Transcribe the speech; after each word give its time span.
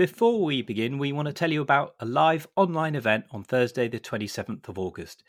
Before 0.00 0.42
we 0.42 0.62
begin, 0.62 0.96
we 0.96 1.12
want 1.12 1.26
to 1.28 1.34
tell 1.34 1.52
you 1.52 1.60
about 1.60 1.94
a 2.00 2.06
live 2.06 2.46
online 2.56 2.94
event 2.94 3.26
on 3.32 3.44
Thursday, 3.44 3.86
the 3.86 4.00
27th 4.00 4.66
of 4.66 4.78
August. 4.78 5.22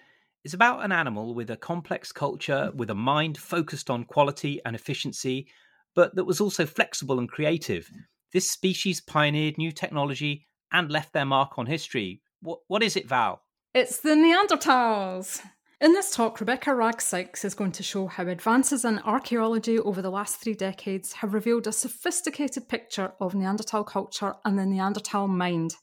It's 0.45 0.53
about 0.53 0.85
an 0.85 0.93
animal 0.93 1.33
with 1.33 1.49
a 1.49 1.57
complex 1.57 2.13
culture, 2.13 2.71
with 2.73 2.89
a 2.89 2.95
mind 2.95 3.37
focused 3.37 3.89
on 3.89 4.05
quality 4.05 4.61
and 4.63 4.73
efficiency, 4.73 5.49
but 5.93 6.15
that 6.15 6.23
was 6.23 6.39
also 6.39 6.65
flexible 6.65 7.19
and 7.19 7.27
creative. 7.27 7.91
This 8.31 8.49
species 8.49 9.01
pioneered 9.01 9.57
new 9.57 9.73
technology 9.73 10.47
and 10.71 10.89
left 10.89 11.11
their 11.11 11.25
mark 11.25 11.59
on 11.59 11.65
history. 11.65 12.21
What, 12.41 12.59
what 12.69 12.81
is 12.81 12.95
it, 12.95 13.09
Val? 13.09 13.41
It's 13.73 13.99
the 13.99 14.11
Neanderthals. 14.11 15.41
In 15.81 15.93
this 15.93 16.11
talk, 16.11 16.39
Rebecca 16.39 16.75
Wragg 16.75 17.01
Sykes 17.01 17.43
is 17.43 17.55
going 17.55 17.71
to 17.71 17.81
show 17.81 18.05
how 18.05 18.27
advances 18.27 18.85
in 18.85 18.99
archaeology 18.99 19.79
over 19.79 19.99
the 19.99 20.11
last 20.11 20.35
three 20.35 20.53
decades 20.53 21.11
have 21.13 21.33
revealed 21.33 21.65
a 21.65 21.71
sophisticated 21.71 22.69
picture 22.69 23.13
of 23.19 23.33
Neanderthal 23.33 23.83
culture 23.83 24.35
and 24.45 24.59
the 24.59 24.65
Neanderthal 24.67 25.27
mind. 25.27 25.73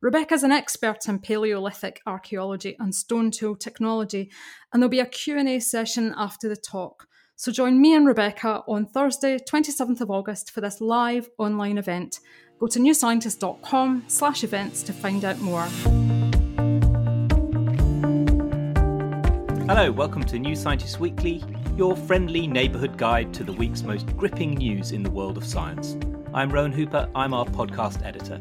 Rebecca 0.00 0.34
is 0.34 0.42
an 0.42 0.50
expert 0.50 1.06
in 1.06 1.20
Paleolithic 1.20 2.00
archaeology 2.04 2.74
and 2.80 2.92
stone 2.92 3.30
tool 3.30 3.54
technology, 3.54 4.28
and 4.72 4.82
there'll 4.82 4.90
be 4.90 4.98
a 4.98 5.06
Q&A 5.06 5.60
session 5.60 6.12
after 6.16 6.48
the 6.48 6.56
talk. 6.56 7.06
So 7.36 7.52
join 7.52 7.80
me 7.80 7.94
and 7.94 8.08
Rebecca 8.08 8.64
on 8.66 8.86
Thursday, 8.86 9.38
27th 9.38 10.00
of 10.00 10.10
August 10.10 10.50
for 10.50 10.60
this 10.60 10.80
live 10.80 11.28
online 11.38 11.78
event. 11.78 12.18
Go 12.58 12.66
to 12.66 12.80
newscientist.com 12.80 14.02
slash 14.08 14.42
events 14.42 14.82
to 14.82 14.92
find 14.92 15.24
out 15.24 15.38
more. 15.38 15.68
Hello, 19.68 19.92
welcome 19.92 20.24
to 20.24 20.38
New 20.38 20.56
Scientist 20.56 20.98
Weekly, 20.98 21.44
your 21.76 21.94
friendly 21.94 22.46
neighbourhood 22.46 22.96
guide 22.96 23.34
to 23.34 23.44
the 23.44 23.52
week's 23.52 23.82
most 23.82 24.06
gripping 24.16 24.52
news 24.54 24.92
in 24.92 25.02
the 25.02 25.10
world 25.10 25.36
of 25.36 25.44
science. 25.44 25.94
I'm 26.32 26.48
Rowan 26.48 26.72
Hooper, 26.72 27.06
I'm 27.14 27.34
our 27.34 27.44
podcast 27.44 28.02
editor. 28.02 28.40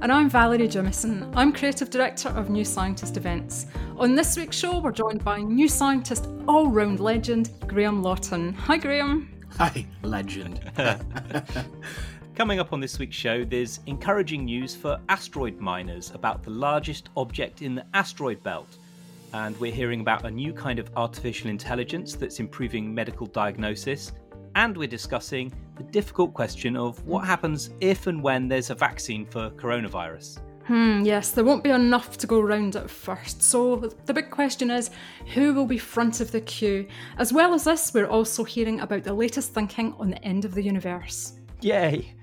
And 0.00 0.10
I'm 0.10 0.30
Valerie 0.30 0.66
Jamieson. 0.66 1.30
I'm 1.36 1.52
creative 1.52 1.90
director 1.90 2.30
of 2.30 2.48
New 2.48 2.64
Scientist 2.64 3.18
Events. 3.18 3.66
On 3.98 4.14
this 4.14 4.38
week's 4.38 4.56
show, 4.56 4.78
we're 4.78 4.90
joined 4.90 5.22
by 5.22 5.42
New 5.42 5.68
Scientist 5.68 6.30
all 6.48 6.68
round 6.68 6.98
legend, 6.98 7.50
Graham 7.66 8.02
Lawton. 8.02 8.54
Hi, 8.54 8.78
Graham. 8.78 9.38
Hi, 9.58 9.86
legend. 10.02 10.62
Coming 12.36 12.58
up 12.58 12.72
on 12.72 12.80
this 12.80 12.98
week's 12.98 13.16
show, 13.16 13.44
there's 13.44 13.80
encouraging 13.84 14.46
news 14.46 14.74
for 14.74 14.98
asteroid 15.10 15.60
miners 15.60 16.10
about 16.12 16.42
the 16.42 16.50
largest 16.50 17.10
object 17.18 17.60
in 17.60 17.74
the 17.74 17.84
asteroid 17.92 18.42
belt 18.42 18.78
and 19.34 19.58
we're 19.58 19.72
hearing 19.72 20.00
about 20.00 20.24
a 20.24 20.30
new 20.30 20.52
kind 20.52 20.78
of 20.78 20.88
artificial 20.96 21.50
intelligence 21.50 22.14
that's 22.14 22.38
improving 22.38 22.94
medical 22.94 23.26
diagnosis. 23.26 24.12
And 24.54 24.76
we're 24.76 24.86
discussing 24.86 25.52
the 25.76 25.82
difficult 25.82 26.32
question 26.34 26.76
of 26.76 27.04
what 27.04 27.24
happens 27.24 27.70
if 27.80 28.06
and 28.06 28.22
when 28.22 28.46
there's 28.46 28.70
a 28.70 28.76
vaccine 28.76 29.26
for 29.26 29.50
coronavirus. 29.50 30.38
Hmm, 30.66 31.02
yes, 31.02 31.32
there 31.32 31.44
won't 31.44 31.64
be 31.64 31.70
enough 31.70 32.16
to 32.18 32.28
go 32.28 32.40
round 32.40 32.76
at 32.76 32.88
first. 32.88 33.42
So 33.42 33.90
the 34.06 34.14
big 34.14 34.30
question 34.30 34.70
is 34.70 34.90
who 35.34 35.52
will 35.52 35.66
be 35.66 35.78
front 35.78 36.20
of 36.20 36.30
the 36.30 36.40
queue? 36.40 36.86
As 37.18 37.32
well 37.32 37.54
as 37.54 37.64
this, 37.64 37.92
we're 37.92 38.06
also 38.06 38.44
hearing 38.44 38.80
about 38.80 39.02
the 39.02 39.12
latest 39.12 39.52
thinking 39.52 39.94
on 39.98 40.10
the 40.10 40.24
end 40.24 40.44
of 40.44 40.54
the 40.54 40.62
universe. 40.62 41.40
Yay! 41.60 42.14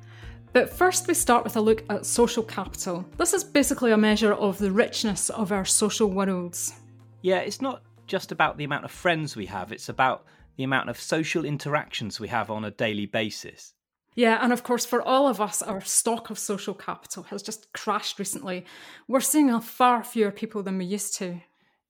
But 0.53 0.70
first, 0.70 1.08
we 1.08 1.14
start 1.14 1.44
with 1.44 1.58
a 1.58 1.62
look 1.62 1.84
at 1.90 2.06
social 2.06 2.44
capital. 2.44 3.06
This 3.18 3.34
is 3.34 3.44
basically 3.44 3.92
a 3.92 3.98
measure 3.98 4.34
of 4.34 4.58
the 4.58 4.72
richness 4.72 5.30
of 5.30 5.52
our 5.52 5.66
social 5.66 6.09
worlds. 6.09 6.81
Yeah, 7.22 7.39
it's 7.39 7.61
not 7.61 7.83
just 8.08 8.31
about 8.31 8.58
the 8.58 8.64
amount 8.64 8.86
of 8.86 8.91
friends 8.91 9.36
we 9.36 9.45
have, 9.47 9.72
it's 9.72 9.89
about 9.89 10.25
the 10.58 10.64
amount 10.64 10.89
of 10.89 11.00
social 11.00 11.45
interactions 11.45 12.19
we 12.19 12.28
have 12.28 12.52
on 12.52 12.66
a 12.66 12.72
daily 12.72 13.05
basis. 13.05 13.73
Yeah, 14.16 14.39
and 14.41 14.52
of 14.52 14.63
course, 14.63 14.86
for 14.86 15.02
all 15.02 15.28
of 15.28 15.39
us, 15.39 15.61
our 15.61 15.81
stock 15.81 16.30
of 16.30 16.38
social 16.38 16.73
capital 16.73 17.23
has 17.23 17.41
just 17.41 17.72
crashed 17.73 18.19
recently. 18.19 18.66
We're 19.08 19.22
seeing 19.22 19.50
a 19.50 19.61
far 19.61 20.03
fewer 20.03 20.31
people 20.31 20.63
than 20.63 20.78
we 20.78 20.86
used 20.86 21.16
to. 21.16 21.41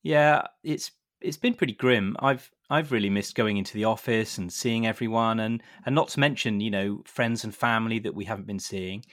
Yeah, 0.04 0.44
it's 0.64 0.92
it's 1.20 1.38
been 1.38 1.56
pretty 1.56 1.74
grim. 1.74 2.16
I've 2.20 2.52
I've 2.70 2.92
really 2.92 3.10
missed 3.10 3.36
going 3.36 3.58
into 3.58 3.74
the 3.74 3.86
office 3.86 4.38
and 4.38 4.54
seeing 4.54 4.86
everyone, 4.86 5.40
and 5.40 5.64
and 5.86 5.96
not 5.96 6.10
to 6.10 6.20
mention, 6.20 6.62
you 6.62 6.70
know, 6.70 7.02
friends 7.06 7.44
and 7.44 7.56
family 7.56 7.98
that 8.00 8.16
we 8.16 8.26
haven't 8.26 8.48
been 8.48 8.60
seeing. 8.60 9.04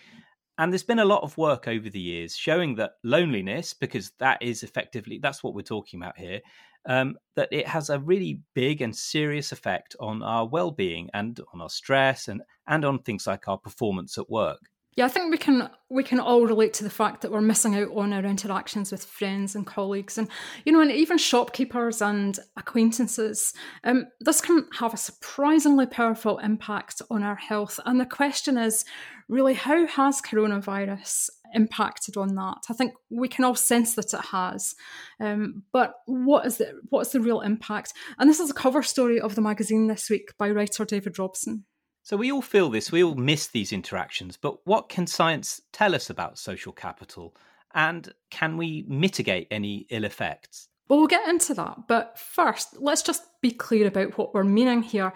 And 0.58 0.72
there's 0.72 0.82
been 0.82 0.98
a 0.98 1.04
lot 1.04 1.22
of 1.22 1.38
work 1.38 1.68
over 1.68 1.88
the 1.88 2.00
years 2.00 2.36
showing 2.36 2.74
that 2.76 2.92
loneliness, 3.04 3.74
because 3.74 4.12
that 4.18 4.42
is 4.42 4.62
effectively 4.62 5.18
that's 5.22 5.42
what 5.42 5.54
we're 5.54 5.62
talking 5.62 6.02
about 6.02 6.18
here, 6.18 6.40
um, 6.86 7.16
that 7.36 7.48
it 7.52 7.68
has 7.68 7.90
a 7.90 8.00
really 8.00 8.40
big 8.54 8.82
and 8.82 8.94
serious 8.94 9.52
effect 9.52 9.94
on 10.00 10.22
our 10.22 10.46
well-being 10.46 11.10
and 11.14 11.40
on 11.54 11.60
our 11.60 11.70
stress 11.70 12.28
and 12.28 12.42
and 12.66 12.84
on 12.84 12.98
things 12.98 13.26
like 13.26 13.46
our 13.46 13.58
performance 13.58 14.18
at 14.18 14.28
work. 14.28 14.58
Yeah, 14.96 15.04
I 15.04 15.08
think 15.08 15.30
we 15.30 15.38
can 15.38 15.70
we 15.88 16.02
can 16.02 16.18
all 16.18 16.44
relate 16.44 16.74
to 16.74 16.84
the 16.84 16.90
fact 16.90 17.20
that 17.20 17.30
we're 17.30 17.40
missing 17.40 17.76
out 17.76 17.96
on 17.96 18.12
our 18.12 18.24
interactions 18.24 18.90
with 18.90 19.04
friends 19.04 19.54
and 19.54 19.64
colleagues, 19.64 20.18
and 20.18 20.28
you 20.64 20.72
know, 20.72 20.80
and 20.80 20.90
even 20.90 21.18
shopkeepers 21.18 22.02
and 22.02 22.36
acquaintances. 22.56 23.54
Um, 23.84 24.06
this 24.18 24.40
can 24.40 24.66
have 24.80 24.92
a 24.92 24.96
surprisingly 24.96 25.86
powerful 25.86 26.38
impact 26.38 27.00
on 27.10 27.22
our 27.22 27.36
health. 27.36 27.78
And 27.86 28.00
the 28.00 28.06
question 28.06 28.58
is, 28.58 28.84
really, 29.28 29.54
how 29.54 29.86
has 29.86 30.22
coronavirus 30.22 31.30
impacted 31.54 32.16
on 32.16 32.34
that? 32.34 32.58
I 32.68 32.72
think 32.72 32.94
we 33.10 33.28
can 33.28 33.44
all 33.44 33.54
sense 33.54 33.94
that 33.94 34.12
it 34.12 34.24
has, 34.26 34.74
um, 35.20 35.62
but 35.72 35.94
what 36.06 36.46
is 36.46 36.58
the 36.58 36.80
what's 36.90 37.12
the 37.12 37.20
real 37.20 37.40
impact? 37.40 37.92
And 38.18 38.28
this 38.28 38.40
is 38.40 38.50
a 38.50 38.54
cover 38.54 38.82
story 38.82 39.20
of 39.20 39.34
the 39.34 39.40
magazine 39.40 39.86
this 39.86 40.10
week 40.10 40.32
by 40.38 40.50
writer 40.50 40.84
David 40.84 41.18
Robson. 41.18 41.64
So 42.02 42.16
we 42.16 42.32
all 42.32 42.42
feel 42.42 42.70
this, 42.70 42.90
we 42.90 43.04
all 43.04 43.16
miss 43.16 43.48
these 43.48 43.70
interactions, 43.70 44.38
but 44.38 44.66
what 44.66 44.88
can 44.88 45.06
science 45.06 45.60
tell 45.72 45.94
us 45.94 46.08
about 46.08 46.38
social 46.38 46.72
capital? 46.72 47.36
And 47.74 48.14
can 48.30 48.56
we 48.56 48.86
mitigate 48.88 49.46
any 49.50 49.86
ill 49.90 50.04
effects? 50.04 50.68
Well, 50.88 51.00
we'll 51.00 51.08
get 51.08 51.28
into 51.28 51.52
that. 51.54 51.86
But 51.86 52.18
first, 52.18 52.78
let's 52.80 53.02
just 53.02 53.24
be 53.42 53.50
clear 53.50 53.86
about 53.86 54.16
what 54.16 54.32
we're 54.32 54.44
meaning 54.44 54.82
here. 54.82 55.12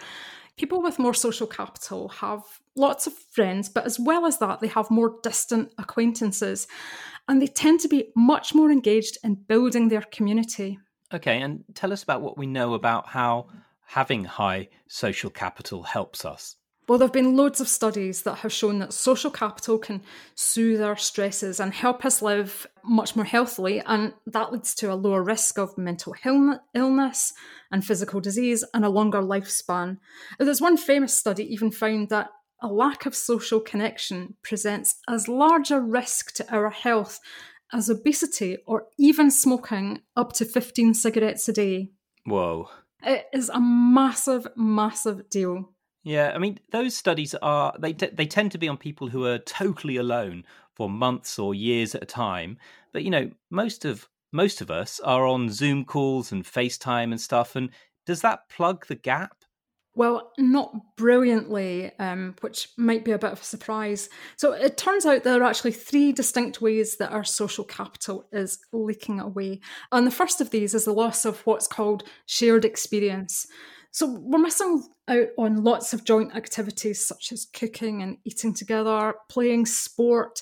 People 0.59 0.83
with 0.83 0.99
more 0.99 1.15
social 1.15 1.47
capital 1.47 2.11
have 2.11 2.43
lots 2.77 3.07
of 3.07 3.13
friends, 3.13 3.69
but 3.69 3.85
as 3.85 3.99
well 3.99 4.27
as 4.27 4.39
that, 4.39 4.61
they 4.61 4.69
have 4.69 4.91
more 4.91 5.17
distant 5.23 5.73
acquaintances 5.79 6.67
and 7.29 7.41
they 7.41 7.47
tend 7.47 7.81
to 7.81 7.89
be 7.89 8.13
much 8.17 8.55
more 8.55 8.71
engaged 8.71 9.19
in 9.23 9.35
building 9.35 9.89
their 9.89 10.03
community. 10.03 10.79
Okay, 11.13 11.41
and 11.41 11.65
tell 11.75 11.93
us 11.93 12.03
about 12.03 12.23
what 12.23 12.39
we 12.39 12.47
know 12.47 12.75
about 12.75 13.09
how 13.09 13.49
having 13.85 14.25
high 14.25 14.69
social 14.89 15.31
capital 15.31 15.83
helps 15.83 16.25
us. 16.25 16.57
Well, 16.89 16.99
there 16.99 17.07
have 17.07 17.13
been 17.13 17.37
loads 17.37 17.61
of 17.61 17.69
studies 17.69 18.23
that 18.23 18.37
have 18.37 18.53
shown 18.53 18.81
that 18.81 18.93
social 18.93 19.31
capital 19.31 19.79
can 19.79 20.03
soothe 20.35 20.83
our 20.83 20.97
stresses 20.97 21.61
and 21.61 21.73
help 21.73 22.05
us 22.05 22.21
live 22.21 22.67
much 22.83 23.15
more 23.15 23.25
healthily, 23.25 23.81
and 23.87 24.15
that 24.27 24.53
leads 24.53 24.75
to 24.77 24.93
a 24.93 24.97
lower 24.97 25.23
risk 25.23 25.59
of 25.59 25.79
mental 25.79 26.17
illness 26.75 27.33
and 27.71 27.85
physical 27.85 28.21
disease 28.21 28.65
and 28.75 28.85
a 28.85 28.89
longer 28.89 29.23
lifespan. 29.23 29.99
There's 30.41 30.61
one 30.61 30.77
famous 30.77 31.15
study 31.15 31.51
even 31.53 31.71
found 31.71 32.09
that 32.09 32.31
a 32.63 32.69
lack 32.69 33.05
of 33.05 33.15
social 33.15 33.61
connection 33.61 34.35
presents 34.43 34.97
as 35.09 35.29
large 35.29 35.71
a 35.71 35.81
risk 35.81 36.33
to 36.35 36.55
our 36.55 36.71
health 36.71 37.21
as 37.73 37.91
obesity 37.91 38.59
or 38.67 38.87
even 38.99 39.31
smoking 39.31 40.01
up 40.17 40.33
to 40.35 40.45
15 40.45 40.95
cigarettes 40.95 41.49
a 41.49 41.53
day. 41.53 41.91
Whoa. 42.25 42.69
It 43.03 43.27
is 43.33 43.49
a 43.49 43.61
massive, 43.61 44.47
massive 44.57 45.29
deal. 45.29 45.73
Yeah, 46.05 46.33
I 46.35 46.39
mean 46.39 46.59
those 46.71 46.97
studies 46.97 47.35
are 47.43 47.75
they 47.79 47.93
t- 47.93 48.11
they 48.13 48.27
tend 48.27 48.53
to 48.53 48.59
be 48.59 48.69
on 48.69 48.77
people 48.77 49.09
who 49.09 49.25
are 49.25 49.39
totally 49.39 49.97
alone 49.97 50.45
for 50.75 50.91
months 50.91 51.39
or 51.39 51.55
years 51.55 51.95
at 51.95 52.03
a 52.03 52.07
time. 52.07 52.59
But 52.93 53.05
you 53.05 53.11
know, 53.11 53.31
most 53.51 53.85
of 53.85 54.09
most 54.33 54.61
of 54.61 54.71
us 54.71 54.99
are 55.01 55.27
on 55.27 55.51
Zoom 55.51 55.85
calls 55.85 56.33
and 56.33 56.45
FaceTime 56.45 57.13
and 57.13 57.21
stuff. 57.21 57.55
And 57.55 57.71
does 58.07 58.21
that 58.23 58.49
plug 58.49 58.87
the 58.87 58.95
gap? 58.97 59.42
Well, 59.95 60.33
not 60.39 60.97
brilliantly, 60.97 61.93
um, 61.99 62.35
which 62.41 62.69
might 62.79 63.05
be 63.05 63.13
a 63.13 63.19
bit 63.19 63.33
of 63.33 63.43
a 63.43 63.45
surprise. 63.45 64.09
So 64.37 64.53
it 64.53 64.79
turns 64.79 65.05
out 65.05 65.23
there 65.23 65.41
are 65.41 65.45
actually 65.45 65.73
three 65.73 66.13
distinct 66.13 66.63
ways 66.63 66.97
that 66.97 67.13
our 67.13 67.25
social 67.25 67.65
capital 67.65 68.27
is 68.33 68.59
leaking 68.73 69.21
away. 69.21 69.61
And 69.91 70.07
the 70.07 70.11
first 70.11 70.41
of 70.41 70.49
these 70.51 70.75
is 70.75 70.87
the 70.87 70.95
loss 70.95 71.27
of 71.27 71.41
what's 71.47 71.67
called 71.67 72.05
shared 72.25 72.65
experience. 72.65 73.47
So 73.91 74.07
we're 74.07 74.39
missing 74.39 74.83
out 75.09 75.29
on 75.37 75.63
lots 75.63 75.93
of 75.93 76.05
joint 76.05 76.35
activities 76.35 77.05
such 77.05 77.31
as 77.31 77.45
cooking 77.53 78.03
and 78.03 78.17
eating 78.25 78.55
together, 78.55 79.15
playing 79.29 79.67
sport. 79.67 80.41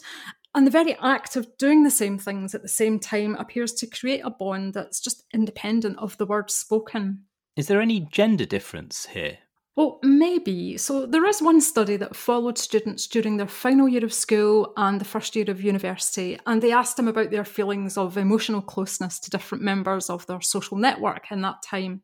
And 0.54 0.64
the 0.64 0.70
very 0.70 0.96
act 1.00 1.34
of 1.34 1.58
doing 1.58 1.82
the 1.82 1.90
same 1.90 2.18
things 2.18 2.54
at 2.54 2.62
the 2.62 2.68
same 2.68 3.00
time 3.00 3.34
appears 3.34 3.72
to 3.74 3.88
create 3.88 4.22
a 4.24 4.30
bond 4.30 4.74
that's 4.74 5.00
just 5.00 5.24
independent 5.34 5.98
of 5.98 6.16
the 6.18 6.26
words 6.26 6.54
spoken. 6.54 7.24
Is 7.56 7.66
there 7.66 7.80
any 7.80 8.00
gender 8.00 8.46
difference 8.46 9.06
here? 9.06 9.38
Well, 9.76 9.98
maybe. 10.02 10.76
So 10.76 11.06
there 11.06 11.24
is 11.26 11.40
one 11.40 11.60
study 11.60 11.96
that 11.96 12.16
followed 12.16 12.58
students 12.58 13.06
during 13.06 13.36
their 13.36 13.48
final 13.48 13.88
year 13.88 14.04
of 14.04 14.12
school 14.12 14.72
and 14.76 15.00
the 15.00 15.04
first 15.06 15.34
year 15.34 15.46
of 15.48 15.62
university, 15.62 16.38
and 16.46 16.60
they 16.60 16.72
asked 16.72 16.96
them 16.96 17.08
about 17.08 17.30
their 17.30 17.44
feelings 17.44 17.96
of 17.96 18.16
emotional 18.18 18.60
closeness 18.60 19.18
to 19.20 19.30
different 19.30 19.64
members 19.64 20.10
of 20.10 20.26
their 20.26 20.40
social 20.40 20.76
network 20.76 21.30
in 21.30 21.40
that 21.42 21.62
time. 21.62 22.02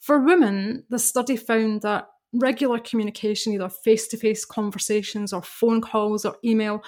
For 0.00 0.18
women, 0.20 0.84
the 0.88 0.98
study 0.98 1.36
found 1.36 1.82
that 1.82 2.08
regular 2.34 2.78
communication, 2.78 3.52
either 3.52 3.68
face 3.68 4.08
to 4.08 4.16
face 4.16 4.44
conversations 4.44 5.32
or 5.32 5.42
phone 5.42 5.80
calls 5.80 6.24
or 6.24 6.36
email, 6.44 6.82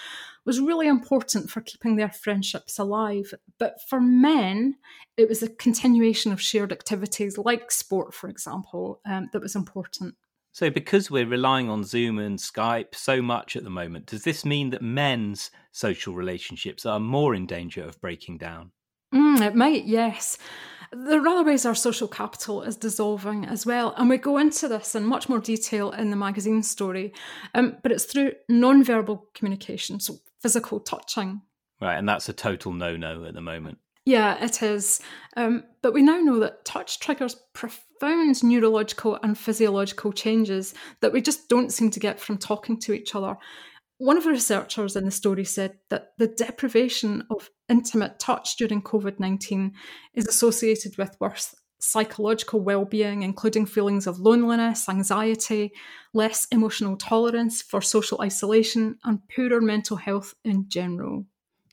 was 0.45 0.61
really 0.61 0.87
important 0.87 1.51
for 1.51 1.61
keeping 1.61 1.97
their 1.97 2.11
friendships 2.11 2.79
alive. 2.79 3.35
But 3.59 3.81
for 3.89 4.01
men, 4.01 4.77
it 5.17 5.29
was 5.29 5.43
a 5.43 5.49
continuation 5.49 6.33
of 6.33 6.41
shared 6.41 6.73
activities 6.73 7.39
like 7.39 7.71
sport, 7.71 8.15
for 8.15 8.29
example, 8.29 9.01
um, 9.07 9.29
that 9.33 9.43
was 9.43 9.57
important. 9.57 10.15
So, 10.53 10.71
because 10.71 11.11
we're 11.11 11.27
relying 11.27 11.69
on 11.69 11.85
Zoom 11.85 12.19
and 12.19 12.39
Skype 12.39 12.95
so 12.95 13.21
much 13.21 13.57
at 13.57 13.65
the 13.65 13.69
moment, 13.69 14.07
does 14.07 14.25
this 14.25 14.43
mean 14.43 14.71
that 14.71 14.81
men's 14.81 15.51
social 15.71 16.15
relationships 16.15 16.87
are 16.87 16.99
more 16.99 17.35
in 17.35 17.45
danger 17.45 17.85
of 17.85 18.01
breaking 18.01 18.39
down? 18.39 18.71
Mm, 19.15 19.43
it 19.43 19.55
might, 19.55 19.85
yes. 19.85 20.39
There 20.93 21.21
are 21.21 21.29
other 21.29 21.45
ways 21.45 21.67
our 21.67 21.75
social 21.75 22.09
capital 22.09 22.63
is 22.63 22.77
dissolving 22.77 23.45
as 23.45 23.67
well. 23.67 23.95
And 23.97 24.09
we 24.09 24.19
go 24.19 24.39
into 24.39 24.69
this 24.69 24.95
in 24.95 25.05
much 25.05 25.29
more 25.29 25.41
detail 25.41 25.91
in 25.91 26.11
the 26.11 26.17
magazine 26.17 26.63
story. 26.63 27.13
Um, 27.55 27.77
but 27.83 27.93
it's 27.93 28.05
through 28.05 28.33
non 28.49 28.85
verbal 28.85 29.29
communication, 29.35 30.01
so 30.01 30.17
physical 30.41 30.81
touching. 30.81 31.43
Right. 31.81 31.97
And 31.97 32.09
that's 32.09 32.29
a 32.29 32.33
total 32.33 32.73
no 32.73 32.97
no 32.97 33.25
at 33.25 33.35
the 33.35 33.41
moment. 33.41 33.79
Yeah, 34.07 34.43
it 34.43 34.63
is. 34.63 35.01
Um, 35.37 35.65
but 35.83 35.93
we 35.93 36.01
now 36.01 36.19
know 36.19 36.39
that 36.39 36.65
touch 36.65 37.01
triggers 37.01 37.35
profound 37.55 38.43
neurological 38.45 39.19
and 39.23 39.37
physiological 39.37 40.13
changes 40.13 40.75
that 41.01 41.13
we 41.13 41.21
just 41.21 41.49
don't 41.49 41.73
seem 41.73 41.91
to 41.91 42.01
get 42.01 42.21
from 42.21 42.39
talking 42.39 42.79
to 42.81 42.93
each 42.93 43.17
other. 43.17 43.37
One 43.99 44.17
of 44.17 44.25
the 44.25 44.31
researchers 44.31 44.95
in 44.95 45.05
the 45.05 45.11
story 45.11 45.45
said 45.45 45.79
that 45.89 46.13
the 46.19 46.27
deprivation 46.27 47.25
of 47.31 47.51
intimate 47.69 48.19
touch 48.19 48.57
during 48.57 48.83
COVID 48.83 49.19
19 49.19 49.73
is 50.15 50.27
associated 50.27 50.99
with 50.99 51.17
worse 51.21 51.55
psychological 51.79 52.61
well 52.61 52.85
being, 52.85 53.23
including 53.23 53.67
feelings 53.67 54.07
of 54.07 54.19
loneliness, 54.19 54.89
anxiety, 54.89 55.73
less 56.13 56.47
emotional 56.51 56.97
tolerance 56.97 57.63
for 57.63 57.81
social 57.81 58.21
isolation, 58.21 58.99
and 59.05 59.21
poorer 59.35 59.61
mental 59.61 59.97
health 59.97 60.35
in 60.45 60.69
general. 60.69 61.27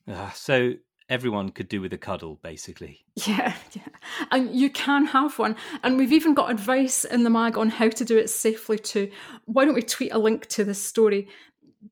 Uh, 0.07 0.29
so 0.31 0.73
everyone 1.09 1.49
could 1.49 1.67
do 1.67 1.81
with 1.81 1.93
a 1.93 1.97
cuddle, 1.97 2.39
basically. 2.41 2.99
Yeah, 3.27 3.53
yeah. 3.73 3.83
And 4.31 4.55
you 4.55 4.71
can 4.71 5.05
have 5.05 5.37
one. 5.37 5.55
And 5.83 5.97
we've 5.97 6.11
even 6.11 6.33
got 6.33 6.49
advice 6.49 7.05
in 7.05 7.23
the 7.23 7.29
mag 7.29 7.59
on 7.59 7.69
how 7.69 7.89
to 7.89 8.03
do 8.03 8.17
it 8.17 8.27
safely 8.27 8.79
too. 8.79 9.11
Why 9.45 9.65
don't 9.65 9.75
we 9.75 9.83
tweet 9.83 10.11
a 10.11 10.17
link 10.17 10.47
to 10.47 10.63
this 10.63 10.81
story? 10.81 11.27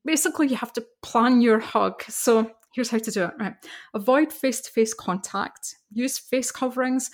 Basically 0.06 0.48
you 0.48 0.56
have 0.56 0.74
to 0.74 0.86
plan 1.02 1.42
your 1.42 1.60
hug. 1.60 2.04
So 2.04 2.52
here's 2.74 2.90
how 2.90 3.00
to 3.00 3.12
do 3.12 3.26
it. 3.26 3.34
Right. 3.40 3.56
Avoid 3.94 4.32
face-to-face 4.32 4.94
contact. 4.94 5.76
Use 5.92 6.18
face 6.18 6.52
coverings. 6.52 7.10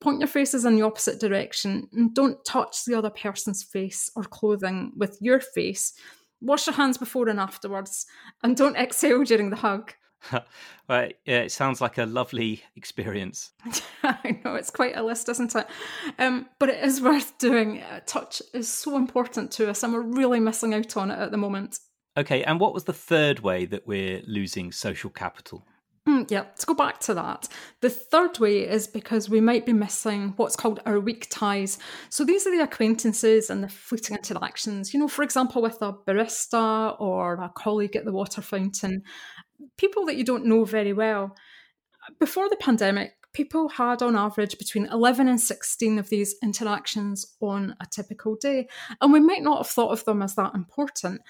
Point 0.00 0.20
your 0.20 0.28
faces 0.28 0.64
in 0.64 0.76
the 0.76 0.82
opposite 0.82 1.18
direction 1.20 1.88
and 1.92 2.14
don't 2.14 2.44
touch 2.44 2.84
the 2.84 2.94
other 2.94 3.10
person's 3.10 3.62
face 3.62 4.10
or 4.14 4.22
clothing 4.22 4.92
with 4.96 5.18
your 5.20 5.40
face. 5.40 5.92
Wash 6.40 6.66
your 6.66 6.76
hands 6.76 6.98
before 6.98 7.28
and 7.28 7.40
afterwards, 7.40 8.06
and 8.44 8.56
don't 8.56 8.76
exhale 8.76 9.24
during 9.24 9.50
the 9.50 9.56
hug. 9.56 9.92
right, 10.88 11.16
yeah, 11.24 11.40
it 11.40 11.52
sounds 11.52 11.80
like 11.80 11.98
a 11.98 12.06
lovely 12.06 12.62
experience. 12.76 13.50
I 14.02 14.40
know 14.44 14.54
it's 14.54 14.70
quite 14.70 14.96
a 14.96 15.02
list, 15.02 15.28
isn't 15.28 15.54
it? 15.54 15.66
Um, 16.18 16.48
but 16.58 16.68
it 16.68 16.84
is 16.84 17.00
worth 17.00 17.36
doing. 17.38 17.82
touch 18.06 18.42
is 18.54 18.68
so 18.68 18.96
important 18.96 19.50
to 19.52 19.68
us, 19.68 19.82
and 19.82 19.92
we're 19.92 20.00
really 20.00 20.40
missing 20.40 20.74
out 20.74 20.96
on 20.96 21.10
it 21.10 21.18
at 21.18 21.30
the 21.30 21.36
moment. 21.36 21.78
Okay, 22.18 22.42
and 22.42 22.58
what 22.58 22.74
was 22.74 22.82
the 22.82 22.92
third 22.92 23.40
way 23.40 23.64
that 23.66 23.86
we're 23.86 24.22
losing 24.26 24.72
social 24.72 25.08
capital? 25.08 25.64
Mm, 26.08 26.28
yeah, 26.28 26.46
to 26.58 26.66
go 26.66 26.74
back 26.74 26.98
to 27.00 27.14
that, 27.14 27.46
the 27.80 27.90
third 27.90 28.40
way 28.40 28.68
is 28.68 28.88
because 28.88 29.30
we 29.30 29.40
might 29.40 29.64
be 29.64 29.72
missing 29.72 30.32
what's 30.36 30.56
called 30.56 30.80
our 30.84 30.98
weak 30.98 31.28
ties. 31.30 31.78
So 32.08 32.24
these 32.24 32.44
are 32.44 32.50
the 32.50 32.64
acquaintances 32.64 33.50
and 33.50 33.62
the 33.62 33.68
fleeting 33.68 34.16
interactions, 34.16 34.92
you 34.92 34.98
know, 34.98 35.06
for 35.06 35.22
example, 35.22 35.62
with 35.62 35.80
a 35.80 35.92
barista 35.92 37.00
or 37.00 37.34
a 37.34 37.52
colleague 37.54 37.94
at 37.94 38.04
the 38.04 38.12
water 38.12 38.42
fountain, 38.42 39.04
people 39.76 40.04
that 40.06 40.16
you 40.16 40.24
don't 40.24 40.46
know 40.46 40.64
very 40.64 40.92
well. 40.92 41.36
Before 42.18 42.48
the 42.48 42.56
pandemic, 42.56 43.12
people 43.32 43.68
had 43.68 44.02
on 44.02 44.16
average 44.16 44.58
between 44.58 44.86
11 44.86 45.28
and 45.28 45.40
16 45.40 45.98
of 45.98 46.08
these 46.08 46.34
interactions 46.42 47.36
on 47.40 47.76
a 47.80 47.86
typical 47.86 48.34
day. 48.34 48.66
And 49.00 49.12
we 49.12 49.20
might 49.20 49.42
not 49.42 49.58
have 49.58 49.70
thought 49.70 49.92
of 49.92 50.04
them 50.04 50.22
as 50.22 50.34
that 50.34 50.54
important, 50.54 51.20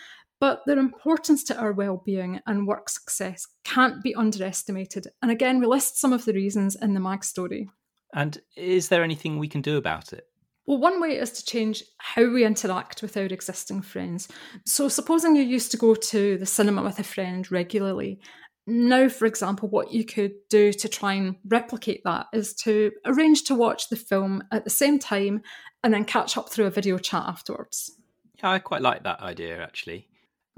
but 0.40 0.62
their 0.67 0.79
importance 0.79 1.43
to 1.44 1.56
our 1.58 1.73
well-being 1.73 2.40
and 2.46 2.67
work 2.67 2.88
success 2.88 3.46
can't 3.64 4.02
be 4.02 4.14
underestimated. 4.14 5.08
And 5.23 5.31
again, 5.31 5.61
we 5.61 5.67
list 5.67 6.00
some 6.00 6.12
of 6.12 6.25
the 6.25 6.32
reasons 6.32 6.76
in 6.76 6.94
the 6.94 7.00
mag 7.00 7.25
story. 7.25 7.69
And 8.14 8.38
is 8.56 8.88
there 8.88 9.05
anything 9.05 9.38
we 9.38 9.49
can 9.49 9.61
do 9.61 9.76
about 9.76 10.12
it? 10.12 10.26
Well, 10.67 10.79
one 10.79 11.00
way 11.00 11.19
is 11.19 11.32
to 11.32 11.44
change 11.44 11.82
how 11.96 12.31
we 12.31 12.44
interact 12.44 13.00
with 13.00 13.17
our 13.17 13.25
existing 13.25 13.82
friends. 13.82 14.29
So, 14.67 14.88
supposing 14.88 15.35
you 15.35 15.43
used 15.43 15.70
to 15.70 15.79
go 15.79 15.94
to 15.94 16.37
the 16.37 16.46
cinema 16.46 16.82
with 16.82 16.99
a 16.99 17.05
friend 17.05 17.50
regularly, 17.50 18.20
now, 18.67 19.08
for 19.08 19.25
example, 19.25 19.70
what 19.70 19.93
you 19.93 20.05
could 20.05 20.32
do 20.50 20.75
to 20.75 20.88
try 20.90 21.14
and 21.14 21.37
replicate 21.49 22.02
that 22.05 22.26
is 22.35 22.52
to 22.56 22.93
arrange 23.06 23.44
to 23.44 23.55
watch 23.55 23.88
the 23.88 23.96
film 23.96 24.44
at 24.52 24.64
the 24.64 24.70
same 24.70 24.99
time 24.99 25.40
and 25.82 25.94
then 25.94 26.05
catch 26.05 26.37
up 26.37 26.50
through 26.50 26.67
a 26.67 26.70
video 26.70 26.99
chat 26.99 27.25
afterwards. 27.26 27.93
Yeah, 28.35 28.50
I 28.50 28.58
quite 28.58 28.82
like 28.82 29.05
that 29.05 29.20
idea 29.20 29.62
actually. 29.62 30.08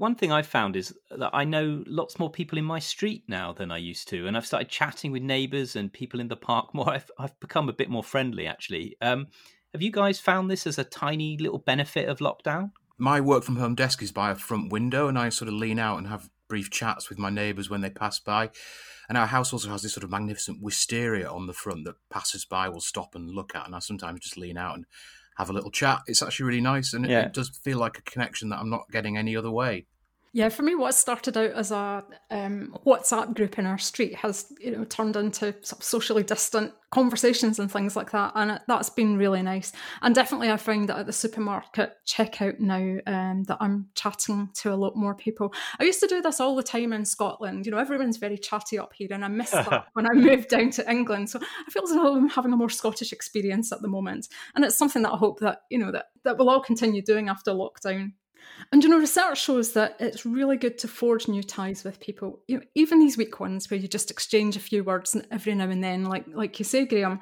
One 0.01 0.15
thing 0.15 0.31
I've 0.31 0.47
found 0.47 0.75
is 0.75 0.95
that 1.11 1.29
I 1.31 1.43
know 1.43 1.83
lots 1.85 2.17
more 2.17 2.31
people 2.31 2.57
in 2.57 2.65
my 2.65 2.79
street 2.79 3.23
now 3.27 3.53
than 3.53 3.69
I 3.69 3.77
used 3.77 4.07
to, 4.07 4.25
and 4.25 4.35
I've 4.35 4.47
started 4.47 4.67
chatting 4.67 5.11
with 5.11 5.21
neighbours 5.21 5.75
and 5.75 5.93
people 5.93 6.19
in 6.19 6.27
the 6.27 6.35
park 6.35 6.73
more. 6.73 6.89
I've, 6.89 7.11
I've 7.19 7.39
become 7.39 7.69
a 7.69 7.73
bit 7.73 7.87
more 7.87 8.03
friendly, 8.03 8.47
actually. 8.47 8.97
Um, 8.99 9.27
have 9.73 9.83
you 9.83 9.91
guys 9.91 10.19
found 10.19 10.49
this 10.49 10.65
as 10.65 10.79
a 10.79 10.83
tiny 10.83 11.37
little 11.37 11.59
benefit 11.59 12.09
of 12.09 12.17
lockdown? 12.17 12.71
My 12.97 13.21
work 13.21 13.43
from 13.43 13.57
home 13.57 13.75
desk 13.75 14.01
is 14.01 14.11
by 14.11 14.31
a 14.31 14.35
front 14.35 14.71
window, 14.71 15.07
and 15.07 15.19
I 15.19 15.29
sort 15.29 15.49
of 15.49 15.53
lean 15.53 15.77
out 15.77 15.99
and 15.99 16.07
have 16.07 16.31
brief 16.49 16.71
chats 16.71 17.07
with 17.07 17.19
my 17.19 17.29
neighbours 17.29 17.69
when 17.69 17.81
they 17.81 17.91
pass 17.91 18.19
by. 18.19 18.49
And 19.07 19.19
our 19.19 19.27
house 19.27 19.53
also 19.53 19.69
has 19.69 19.83
this 19.83 19.93
sort 19.93 20.03
of 20.03 20.09
magnificent 20.09 20.63
wisteria 20.63 21.29
on 21.29 21.45
the 21.45 21.53
front 21.53 21.85
that 21.85 21.97
passers 22.09 22.43
by 22.43 22.69
will 22.69 22.81
stop 22.81 23.13
and 23.13 23.29
look 23.29 23.53
at, 23.53 23.67
and 23.67 23.75
I 23.75 23.79
sometimes 23.79 24.21
just 24.21 24.35
lean 24.35 24.57
out 24.57 24.77
and 24.77 24.85
have 25.37 25.49
a 25.49 25.53
little 25.53 25.71
chat. 25.71 26.01
It's 26.07 26.21
actually 26.21 26.45
really 26.45 26.61
nice, 26.61 26.93
and 26.93 27.07
yeah. 27.07 27.21
it, 27.21 27.25
it 27.27 27.33
does 27.33 27.49
feel 27.49 27.77
like 27.77 27.97
a 27.97 28.01
connection 28.01 28.49
that 28.49 28.59
I'm 28.59 28.69
not 28.69 28.89
getting 28.91 29.17
any 29.17 29.35
other 29.35 29.51
way. 29.51 29.85
Yeah, 30.33 30.47
for 30.47 30.63
me, 30.63 30.75
what 30.75 30.95
started 30.95 31.35
out 31.35 31.51
as 31.51 31.71
a 31.71 32.05
um, 32.29 32.77
WhatsApp 32.85 33.35
group 33.35 33.59
in 33.59 33.65
our 33.65 33.77
street 33.77 34.15
has 34.15 34.51
you 34.61 34.71
know 34.71 34.85
turned 34.85 35.17
into 35.17 35.53
sort 35.61 35.79
of 35.79 35.83
socially 35.83 36.23
distant 36.23 36.73
conversations 36.89 37.59
and 37.59 37.69
things 37.69 37.97
like 37.97 38.11
that, 38.11 38.31
and 38.35 38.51
it, 38.51 38.61
that's 38.65 38.89
been 38.89 39.17
really 39.17 39.41
nice. 39.41 39.73
And 40.01 40.15
definitely, 40.15 40.49
I 40.49 40.55
find 40.55 40.87
that 40.87 40.99
at 40.99 41.05
the 41.05 41.11
supermarket 41.11 41.95
checkout 42.07 42.61
now 42.61 42.99
um, 43.07 43.43
that 43.43 43.57
I'm 43.59 43.89
chatting 43.93 44.51
to 44.55 44.73
a 44.73 44.75
lot 44.75 44.95
more 44.95 45.15
people. 45.15 45.53
I 45.81 45.83
used 45.83 45.99
to 45.99 46.07
do 46.07 46.21
this 46.21 46.39
all 46.39 46.55
the 46.55 46.63
time 46.63 46.93
in 46.93 47.03
Scotland. 47.03 47.65
You 47.65 47.73
know, 47.73 47.77
everyone's 47.77 48.15
very 48.15 48.37
chatty 48.37 48.79
up 48.79 48.93
here, 48.93 49.09
and 49.11 49.25
I 49.25 49.27
missed 49.27 49.51
that 49.51 49.87
when 49.93 50.07
I 50.09 50.13
moved 50.13 50.47
down 50.47 50.69
to 50.71 50.89
England. 50.89 51.29
So 51.29 51.41
I 51.41 51.71
feel 51.71 51.83
as 51.83 51.89
though 51.89 52.15
I'm 52.15 52.29
having 52.29 52.53
a 52.53 52.57
more 52.57 52.69
Scottish 52.69 53.11
experience 53.11 53.73
at 53.73 53.81
the 53.81 53.89
moment, 53.89 54.29
and 54.55 54.63
it's 54.63 54.77
something 54.77 55.01
that 55.01 55.11
I 55.11 55.17
hope 55.17 55.41
that 55.41 55.63
you 55.69 55.77
know 55.77 55.91
that 55.91 56.05
that 56.23 56.37
we'll 56.37 56.49
all 56.49 56.61
continue 56.61 57.01
doing 57.01 57.27
after 57.27 57.51
lockdown. 57.51 58.13
And 58.71 58.83
you 58.83 58.89
know, 58.89 58.99
research 58.99 59.41
shows 59.41 59.73
that 59.73 59.97
it's 59.99 60.25
really 60.25 60.57
good 60.57 60.77
to 60.79 60.87
forge 60.87 61.27
new 61.27 61.43
ties 61.43 61.83
with 61.83 61.99
people. 61.99 62.41
You 62.47 62.57
know, 62.57 62.63
even 62.75 62.99
these 62.99 63.17
weak 63.17 63.39
ones 63.39 63.69
where 63.69 63.79
you 63.79 63.87
just 63.87 64.11
exchange 64.11 64.55
a 64.55 64.59
few 64.59 64.83
words 64.83 65.15
and 65.15 65.27
every 65.31 65.55
now 65.55 65.69
and 65.69 65.83
then, 65.83 66.05
like 66.05 66.25
like 66.33 66.59
you 66.59 66.65
say, 66.65 66.85
Graham. 66.85 67.19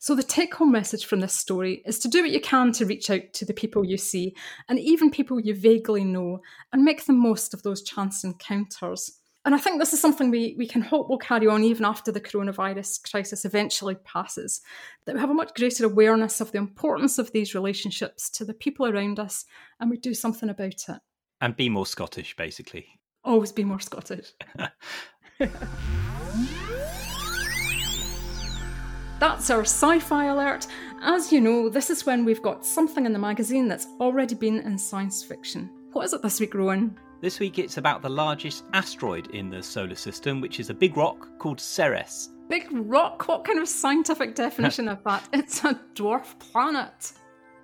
So 0.00 0.14
the 0.14 0.22
take-home 0.22 0.70
message 0.70 1.06
from 1.06 1.18
this 1.18 1.34
story 1.34 1.82
is 1.84 1.98
to 1.98 2.08
do 2.08 2.22
what 2.22 2.30
you 2.30 2.40
can 2.40 2.70
to 2.72 2.86
reach 2.86 3.10
out 3.10 3.32
to 3.32 3.44
the 3.44 3.52
people 3.52 3.84
you 3.84 3.96
see, 3.96 4.36
and 4.68 4.78
even 4.78 5.10
people 5.10 5.40
you 5.40 5.54
vaguely 5.54 6.04
know, 6.04 6.38
and 6.72 6.84
make 6.84 7.04
the 7.04 7.12
most 7.12 7.52
of 7.52 7.64
those 7.64 7.82
chance 7.82 8.22
encounters. 8.22 9.17
And 9.44 9.54
I 9.54 9.58
think 9.58 9.78
this 9.78 9.92
is 9.92 10.00
something 10.00 10.30
we, 10.30 10.54
we 10.58 10.66
can 10.66 10.82
hope 10.82 11.08
will 11.08 11.18
carry 11.18 11.46
on 11.46 11.64
even 11.64 11.84
after 11.84 12.12
the 12.12 12.20
coronavirus 12.20 13.08
crisis 13.10 13.44
eventually 13.44 13.94
passes. 14.04 14.60
That 15.06 15.14
we 15.14 15.20
have 15.20 15.30
a 15.30 15.34
much 15.34 15.54
greater 15.54 15.86
awareness 15.86 16.40
of 16.40 16.52
the 16.52 16.58
importance 16.58 17.18
of 17.18 17.32
these 17.32 17.54
relationships 17.54 18.28
to 18.30 18.44
the 18.44 18.54
people 18.54 18.86
around 18.86 19.18
us 19.18 19.44
and 19.80 19.90
we 19.90 19.96
do 19.96 20.12
something 20.12 20.50
about 20.50 20.88
it. 20.88 20.98
And 21.40 21.56
be 21.56 21.68
more 21.68 21.86
Scottish, 21.86 22.36
basically. 22.36 22.86
Always 23.24 23.52
be 23.52 23.64
more 23.64 23.80
Scottish. 23.80 24.32
That's 29.20 29.50
our 29.50 29.62
sci 29.62 29.98
fi 30.00 30.26
alert. 30.26 30.66
As 31.00 31.32
you 31.32 31.40
know, 31.40 31.68
this 31.68 31.90
is 31.90 32.04
when 32.04 32.24
we've 32.24 32.42
got 32.42 32.66
something 32.66 33.06
in 33.06 33.12
the 33.12 33.18
magazine 33.18 33.68
that's 33.68 33.86
already 34.00 34.34
been 34.34 34.58
in 34.60 34.76
science 34.78 35.22
fiction. 35.22 35.70
What 35.92 36.04
is 36.04 36.12
it 36.12 36.22
this 36.22 36.40
week, 36.40 36.54
Rowan? 36.54 36.98
This 37.20 37.40
week 37.40 37.58
it's 37.58 37.78
about 37.78 38.00
the 38.00 38.08
largest 38.08 38.64
asteroid 38.74 39.34
in 39.34 39.50
the 39.50 39.60
solar 39.60 39.96
system, 39.96 40.40
which 40.40 40.60
is 40.60 40.70
a 40.70 40.74
big 40.74 40.96
rock 40.96 41.28
called 41.38 41.60
Ceres. 41.60 42.30
Big 42.48 42.68
rock? 42.70 43.26
What 43.26 43.44
kind 43.44 43.58
of 43.58 43.68
scientific 43.68 44.36
definition 44.36 44.86
of 44.88 45.02
that? 45.02 45.28
It's 45.32 45.64
a 45.64 45.74
dwarf 45.94 46.38
planet. 46.38 47.12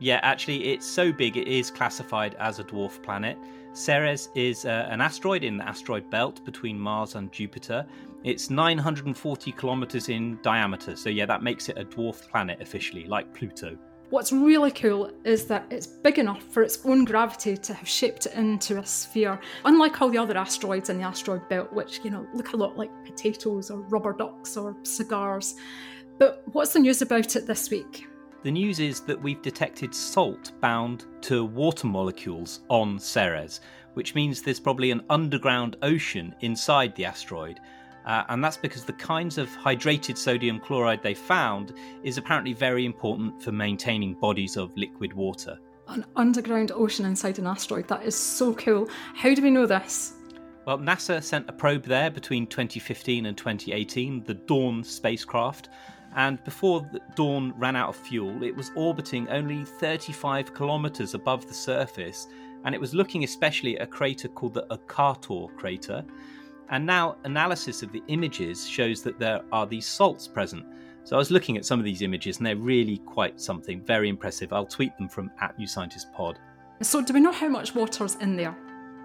Yeah, 0.01 0.19
actually, 0.25 0.73
it's 0.73 0.85
so 0.85 1.13
big 1.13 1.37
it 1.37 1.47
is 1.47 1.71
classified 1.71 2.35
as 2.41 2.59
a 2.59 2.65
dwarf 2.65 3.01
planet. 3.05 3.39
Ceres 3.75 4.29
is 4.35 4.65
uh, 4.65 4.89
an 4.91 5.01
asteroid 5.01 5.45
in 5.45 5.57
the 5.57 5.69
asteroid 5.69 6.11
belt 6.11 6.45
between 6.45 6.77
Mars 6.77 7.15
and 7.15 7.31
Jupiter. 7.31 7.87
It's 8.25 8.51
940 8.51 9.53
kilometers 9.53 10.09
in 10.09 10.37
diameter, 10.43 10.97
so 10.97 11.11
yeah, 11.11 11.27
that 11.27 11.45
makes 11.45 11.69
it 11.69 11.79
a 11.79 11.85
dwarf 11.85 12.29
planet 12.29 12.61
officially, 12.61 13.07
like 13.07 13.33
Pluto. 13.33 13.79
What's 14.15 14.31
really 14.31 14.71
cool 14.71 15.11
is 15.25 15.45
that 15.47 15.67
it's 15.71 15.89
big 15.89 16.21
enough 16.21 16.41
for 16.45 16.63
its 16.63 16.79
own 16.87 17.05
gravity 17.05 17.57
to 17.57 17.75
have 17.75 17.89
shaped 17.89 18.27
it 18.27 18.35
into 18.35 18.79
a 18.79 18.87
sphere, 18.87 19.41
unlike 19.65 20.01
all 20.01 20.09
the 20.09 20.17
other 20.17 20.39
asteroids 20.39 20.89
in 20.89 20.99
the 20.99 21.03
asteroid 21.03 21.49
belt, 21.49 21.73
which, 21.73 21.99
you 22.05 22.11
know, 22.11 22.25
look 22.33 22.53
a 22.53 22.57
lot 22.57 22.79
like 22.79 22.93
potatoes 23.05 23.73
or 23.73 23.81
rubber 23.81 24.13
ducks 24.13 24.57
or 24.57 24.77
cigars. 24.85 25.57
But 26.17 26.45
what's 26.53 26.73
the 26.73 26.79
news 26.79 27.03
about 27.03 27.35
it 27.35 27.49
this 27.49 27.71
week? 27.71 28.07
The 28.45 28.53
news 28.53 28.79
is 28.79 29.01
that 29.01 29.21
we've 29.21 29.43
detected 29.43 29.93
salt 29.93 30.53
bound 30.61 31.07
to 31.23 31.45
water 31.45 31.89
molecules 31.89 32.61
on 32.69 33.01
Ceres, 33.01 33.63
which 33.95 34.15
means 34.15 34.43
there's 34.43 34.61
probably 34.61 34.93
an 34.93 35.03
underground 35.11 35.77
ocean 35.83 36.37
inside 36.41 36.95
the 36.95 37.05
asteroid. 37.05 37.59
Uh, 38.07 38.25
and 38.29 38.45
that's 38.45 38.57
because 38.57 38.85
the 38.85 38.93
kinds 38.93 39.39
of 39.39 39.49
hydrated 39.51 40.19
sodium 40.19 40.61
chloride 40.61 41.03
they 41.03 41.15
found 41.15 41.73
is 42.03 42.19
apparently 42.19 42.53
very 42.53 42.85
important 42.85 43.43
for 43.43 43.53
maintaining 43.53 44.15
bodies 44.15 44.57
of 44.57 44.77
liquid 44.77 45.13
water. 45.13 45.59
An 45.89 46.05
underground 46.17 46.73
ocean 46.73 47.05
inside 47.05 47.39
an 47.39 47.47
asteroid, 47.47 47.89
that 47.89 48.05
is 48.05 48.15
so 48.15 48.55
cool. 48.55 48.89
How 49.15 49.35
do 49.35 49.43
we 49.43 49.51
know 49.51 49.67
this? 49.67 50.15
Well, 50.67 50.79
NASA 50.79 51.23
sent 51.23 51.49
a 51.49 51.53
probe 51.53 51.85
there 51.85 52.11
between 52.11 52.47
2015 52.47 53.27
and 53.27 53.37
2018, 53.37 54.25
the 54.25 54.35
Dawn 54.35 54.83
spacecraft, 54.83 55.69
and 56.17 56.43
before 56.45 56.89
Dawn 57.17 57.53
ran 57.59 57.77
out 57.77 57.91
of 57.91 57.97
fuel, 57.97 58.43
it 58.43 58.55
was 58.55 58.71
orbiting 58.77 59.29
only 59.29 59.65
35 59.65 60.55
kilometres 60.55 61.15
above 61.15 61.47
the 61.47 61.55
surface, 61.55 62.29
and 62.65 62.75
it 62.75 62.81
was 62.81 62.95
looking 62.95 63.25
especially 63.25 63.77
at 63.79 63.83
a 63.83 63.87
crater 63.87 64.29
called 64.29 64.55
the 64.55 64.67
Occator 64.71 65.55
crater. 65.57 66.05
And 66.71 66.87
now, 66.87 67.17
analysis 67.25 67.83
of 67.83 67.93
the 67.93 68.03
images 68.09 68.67
shows 68.67 69.03
that 69.03 69.19
there 69.19 69.43
are 69.53 69.67
these 69.67 69.87
salts 69.87 70.27
present. 70.27 70.65
So 71.05 71.17
I 71.17 71.19
was 71.19 71.31
looking 71.31 71.59
at 71.59 71.67
some 71.67 71.79
of 71.79 71.85
these 71.85 72.01
images, 72.01 72.39
and 72.39 72.47
they're 72.47 72.57
really 72.57 72.99
quite 72.99 73.41
something 73.41 73.83
very 73.83 74.09
impressive. 74.09 74.53
I'll 74.53 74.65
tweet 74.67 74.97
them 74.97 75.09
from 75.09 75.31
at 75.41 75.59
New 75.59 75.67
Scientist 75.67 76.13
Pod. 76.13 76.39
So, 76.81 77.03
do 77.03 77.13
we 77.13 77.21
know 77.21 77.33
how 77.33 77.49
much 77.49 77.75
water's 77.75 78.17
in 78.17 78.37
there? 78.37 78.57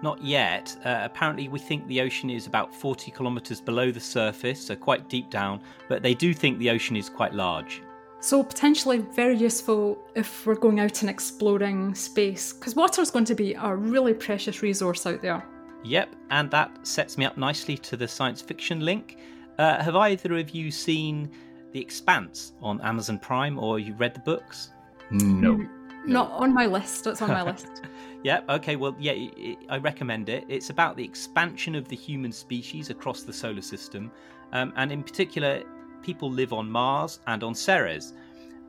Not 0.02 0.22
yet. 0.24 0.76
Uh, 0.84 1.00
apparently, 1.02 1.48
we 1.48 1.58
think 1.58 1.86
the 1.86 2.00
ocean 2.00 2.30
is 2.30 2.46
about 2.46 2.74
40 2.74 3.10
kilometres 3.10 3.60
below 3.60 3.90
the 3.90 4.00
surface, 4.00 4.64
so 4.64 4.74
quite 4.74 5.10
deep 5.10 5.28
down, 5.28 5.60
but 5.88 6.02
they 6.02 6.14
do 6.14 6.32
think 6.32 6.58
the 6.58 6.70
ocean 6.70 6.96
is 6.96 7.10
quite 7.10 7.34
large. 7.34 7.82
So, 8.20 8.42
potentially 8.42 8.98
very 8.98 9.36
useful 9.36 9.98
if 10.14 10.46
we're 10.46 10.54
going 10.54 10.80
out 10.80 11.02
and 11.02 11.10
exploring 11.10 11.94
space, 11.94 12.54
because 12.54 12.74
water 12.74 13.02
is 13.02 13.10
going 13.10 13.26
to 13.26 13.34
be 13.34 13.54
a 13.54 13.74
really 13.74 14.14
precious 14.14 14.62
resource 14.62 15.06
out 15.06 15.20
there. 15.20 15.44
Yep, 15.84 16.14
and 16.30 16.50
that 16.50 16.86
sets 16.86 17.16
me 17.16 17.24
up 17.24 17.36
nicely 17.36 17.76
to 17.78 17.96
the 17.96 18.06
science 18.06 18.40
fiction 18.40 18.80
link. 18.80 19.18
Uh, 19.58 19.82
have 19.82 19.96
either 19.96 20.36
of 20.36 20.50
you 20.50 20.70
seen 20.70 21.30
The 21.72 21.80
Expanse 21.80 22.52
on 22.60 22.80
Amazon 22.82 23.18
Prime, 23.18 23.58
or 23.58 23.78
you 23.78 23.94
read 23.94 24.14
the 24.14 24.20
books? 24.20 24.70
No. 25.10 25.66
Not 26.06 26.30
on 26.32 26.54
my 26.54 26.66
list, 26.66 27.06
it's 27.06 27.20
on 27.20 27.28
my 27.28 27.42
list. 27.50 27.82
yep. 28.22 28.48
okay, 28.48 28.76
well, 28.76 28.96
yeah, 28.98 29.12
I 29.68 29.78
recommend 29.78 30.28
it. 30.28 30.44
It's 30.48 30.70
about 30.70 30.96
the 30.96 31.04
expansion 31.04 31.74
of 31.74 31.88
the 31.88 31.96
human 31.96 32.32
species 32.32 32.90
across 32.90 33.22
the 33.22 33.32
solar 33.32 33.60
system. 33.60 34.10
Um, 34.52 34.72
and 34.76 34.90
in 34.90 35.02
particular, 35.02 35.62
people 36.02 36.30
live 36.30 36.52
on 36.52 36.70
Mars 36.70 37.20
and 37.26 37.42
on 37.42 37.54
Ceres. 37.54 38.14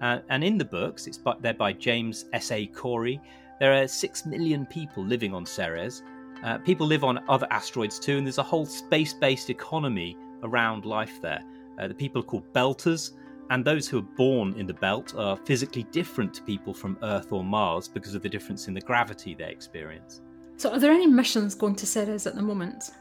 Uh, 0.01 0.19
and 0.29 0.43
in 0.43 0.57
the 0.57 0.65
books, 0.65 1.07
it's 1.07 1.17
by, 1.17 1.35
they're 1.41 1.53
by 1.53 1.73
James 1.73 2.25
S.A. 2.33 2.67
Corey. 2.67 3.21
There 3.59 3.73
are 3.73 3.87
six 3.87 4.25
million 4.25 4.65
people 4.65 5.03
living 5.03 5.33
on 5.33 5.45
Ceres. 5.45 6.03
Uh, 6.43 6.57
people 6.59 6.87
live 6.87 7.03
on 7.03 7.23
other 7.29 7.47
asteroids 7.51 7.99
too, 7.99 8.17
and 8.17 8.25
there's 8.25 8.37
a 8.37 8.43
whole 8.43 8.65
space 8.65 9.13
based 9.13 9.49
economy 9.49 10.17
around 10.43 10.85
life 10.85 11.21
there. 11.21 11.43
Uh, 11.79 11.87
the 11.87 11.93
people 11.93 12.21
are 12.21 12.25
called 12.25 12.51
Belters, 12.53 13.11
and 13.49 13.63
those 13.65 13.87
who 13.87 13.99
are 13.99 14.13
born 14.17 14.53
in 14.53 14.65
the 14.65 14.73
belt 14.73 15.13
are 15.15 15.37
physically 15.37 15.83
different 15.91 16.33
to 16.33 16.41
people 16.43 16.73
from 16.73 16.97
Earth 17.03 17.31
or 17.31 17.43
Mars 17.43 17.87
because 17.87 18.15
of 18.15 18.21
the 18.21 18.29
difference 18.29 18.67
in 18.67 18.73
the 18.73 18.81
gravity 18.81 19.35
they 19.35 19.49
experience. 19.49 20.21
So, 20.57 20.71
are 20.71 20.79
there 20.79 20.91
any 20.91 21.07
missions 21.07 21.55
going 21.55 21.75
to 21.75 21.85
Ceres 21.85 22.27
at 22.27 22.35
the 22.35 22.41
moment? 22.41 22.91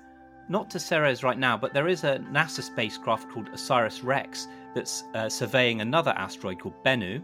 Not 0.48 0.68
to 0.70 0.80
Ceres 0.80 1.22
right 1.22 1.38
now, 1.38 1.56
but 1.56 1.72
there 1.72 1.88
is 1.88 2.04
a 2.04 2.18
NASA 2.32 2.62
spacecraft 2.62 3.30
called 3.30 3.48
OSIRIS 3.52 4.02
REx 4.02 4.48
that's 4.74 5.04
uh, 5.14 5.28
surveying 5.28 5.80
another 5.80 6.10
asteroid 6.16 6.58
called 6.58 6.74
Bennu. 6.84 7.22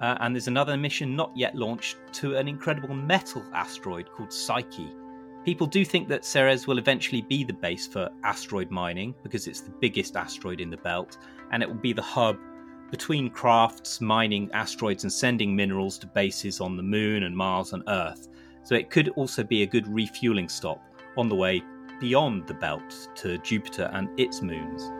Uh, 0.00 0.16
and 0.20 0.34
there's 0.34 0.48
another 0.48 0.76
mission 0.76 1.16
not 1.16 1.32
yet 1.34 1.54
launched 1.54 1.96
to 2.12 2.36
an 2.36 2.46
incredible 2.46 2.94
metal 2.94 3.42
asteroid 3.54 4.10
called 4.12 4.32
Psyche. 4.32 4.92
People 5.48 5.66
do 5.66 5.82
think 5.82 6.08
that 6.08 6.26
Ceres 6.26 6.66
will 6.66 6.76
eventually 6.76 7.22
be 7.22 7.42
the 7.42 7.54
base 7.54 7.86
for 7.86 8.10
asteroid 8.22 8.70
mining 8.70 9.14
because 9.22 9.46
it's 9.46 9.62
the 9.62 9.70
biggest 9.80 10.14
asteroid 10.14 10.60
in 10.60 10.68
the 10.68 10.76
belt 10.76 11.16
and 11.52 11.62
it 11.62 11.68
will 11.70 11.76
be 11.76 11.94
the 11.94 12.02
hub 12.02 12.36
between 12.90 13.30
crafts 13.30 14.02
mining 14.02 14.50
asteroids 14.52 15.04
and 15.04 15.10
sending 15.10 15.56
minerals 15.56 15.96
to 16.00 16.06
bases 16.06 16.60
on 16.60 16.76
the 16.76 16.82
moon 16.82 17.22
and 17.22 17.34
Mars 17.34 17.72
and 17.72 17.82
Earth. 17.88 18.28
So 18.62 18.74
it 18.74 18.90
could 18.90 19.08
also 19.16 19.42
be 19.42 19.62
a 19.62 19.66
good 19.66 19.88
refueling 19.88 20.50
stop 20.50 20.82
on 21.16 21.30
the 21.30 21.34
way 21.34 21.62
beyond 21.98 22.46
the 22.46 22.52
belt 22.52 23.08
to 23.14 23.38
Jupiter 23.38 23.88
and 23.94 24.10
its 24.20 24.42
moons. 24.42 24.97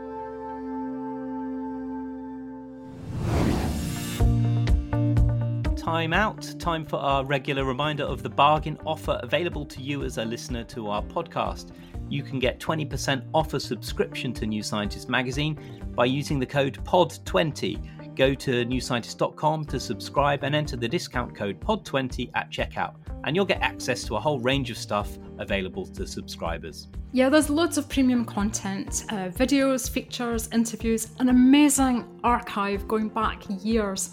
Time 5.89 6.13
out. 6.13 6.55
Time 6.59 6.85
for 6.85 6.97
our 6.97 7.25
regular 7.25 7.65
reminder 7.65 8.05
of 8.05 8.23
the 8.23 8.29
bargain 8.29 8.77
offer 8.85 9.19
available 9.23 9.65
to 9.65 9.81
you 9.81 10.05
as 10.05 10.19
a 10.19 10.25
listener 10.25 10.63
to 10.65 10.91
our 10.91 11.03
podcast 11.03 11.73
you 12.11 12.23
can 12.23 12.39
get 12.39 12.59
20% 12.59 13.23
off 13.35 13.55
a 13.55 13.61
subscription 13.61 14.33
to 14.33 14.47
New 14.47 14.63
Scientist 14.63 15.09
magazine 15.09 15.59
by 15.95 16.07
using 16.07 16.39
the 16.39 16.47
code 16.47 16.83
POD20. 16.85 18.17
Go 18.17 18.35
to 18.35 18.65
newscientist.com 18.65 19.65
to 19.67 19.79
subscribe 19.79 20.43
and 20.43 20.55
enter 20.55 20.77
the 20.77 20.89
discount 20.89 21.37
code 21.37 21.61
POD20 21.61 22.31
at 22.35 22.51
checkout, 22.51 22.95
and 23.25 23.37
you'll 23.37 23.45
get 23.45 23.61
access 23.61 24.05
to 24.05 24.17
a 24.17 24.21
whole 24.21 24.41
range 24.41 24.71
of 24.71 24.79
stuff 24.79 25.19
available 25.39 25.87
to 25.87 26.07
subscribers. 26.07 26.89
Yeah, 27.13 27.29
there's 27.29 27.49
loads 27.49 27.79
of 27.79 27.89
premium 27.89 28.25
content 28.25 29.05
uh, 29.11 29.29
videos, 29.29 29.89
features, 29.89 30.49
interviews, 30.53 31.09
an 31.21 31.29
amazing 31.29 32.05
archive 32.25 32.89
going 32.89 33.09
back 33.09 33.45
years. 33.63 34.11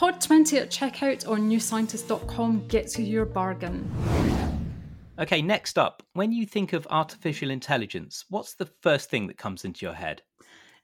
Pod20 0.00 0.62
at 0.62 0.70
checkout 0.70 1.28
on 1.28 1.50
newscientist.com 1.50 2.66
gets 2.68 2.98
you 2.98 3.04
your 3.04 3.26
bargain. 3.26 3.86
Okay, 5.18 5.42
next 5.42 5.76
up, 5.76 6.02
when 6.14 6.32
you 6.32 6.46
think 6.46 6.72
of 6.72 6.86
artificial 6.88 7.50
intelligence, 7.50 8.24
what's 8.30 8.54
the 8.54 8.64
first 8.64 9.10
thing 9.10 9.26
that 9.26 9.36
comes 9.36 9.62
into 9.62 9.84
your 9.84 9.92
head? 9.92 10.22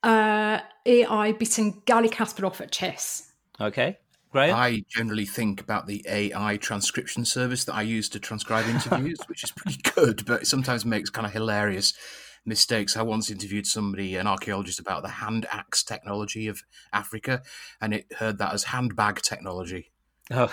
Uh, 0.03 0.59
AI 0.85 1.33
beating 1.33 1.81
Garry 1.87 2.11
Kasparov 2.11 2.61
at 2.61 2.71
chess. 2.71 3.33
Okay, 3.59 3.97
great. 4.33 4.53
I 4.53 4.83
generally 4.91 5.25
think 5.25 5.63
about 5.63 5.87
the 5.87 6.05
AI 6.07 6.59
transcription 6.59 7.25
service 7.25 7.65
that 7.65 7.75
I 7.75 7.81
use 7.81 8.11
to 8.11 8.21
transcribe 8.21 8.67
interviews, 8.69 9.17
which 9.29 9.45
is 9.45 9.51
pretty 9.51 9.81
good, 9.95 10.27
but 10.27 10.43
it 10.43 10.47
sometimes 10.47 10.85
makes 10.85 11.09
kind 11.09 11.27
of 11.27 11.33
hilarious 11.33 11.95
mistakes. 12.47 12.97
I 12.97 13.03
once 13.03 13.31
interviewed 13.31 13.67
somebody, 13.67 14.17
an 14.17 14.27
archaeologist, 14.27 14.79
about 14.79 15.03
the 15.03 15.09
hand 15.09 15.47
axe 15.51 15.83
technology 15.83 16.49
of 16.49 16.63
Africa, 16.93 17.43
and 17.81 17.95
it 17.95 18.07
heard 18.19 18.39
that 18.39 18.55
as 18.55 18.65
handbag 18.65 19.21
technology. 19.23 19.91
Oh. 20.31 20.53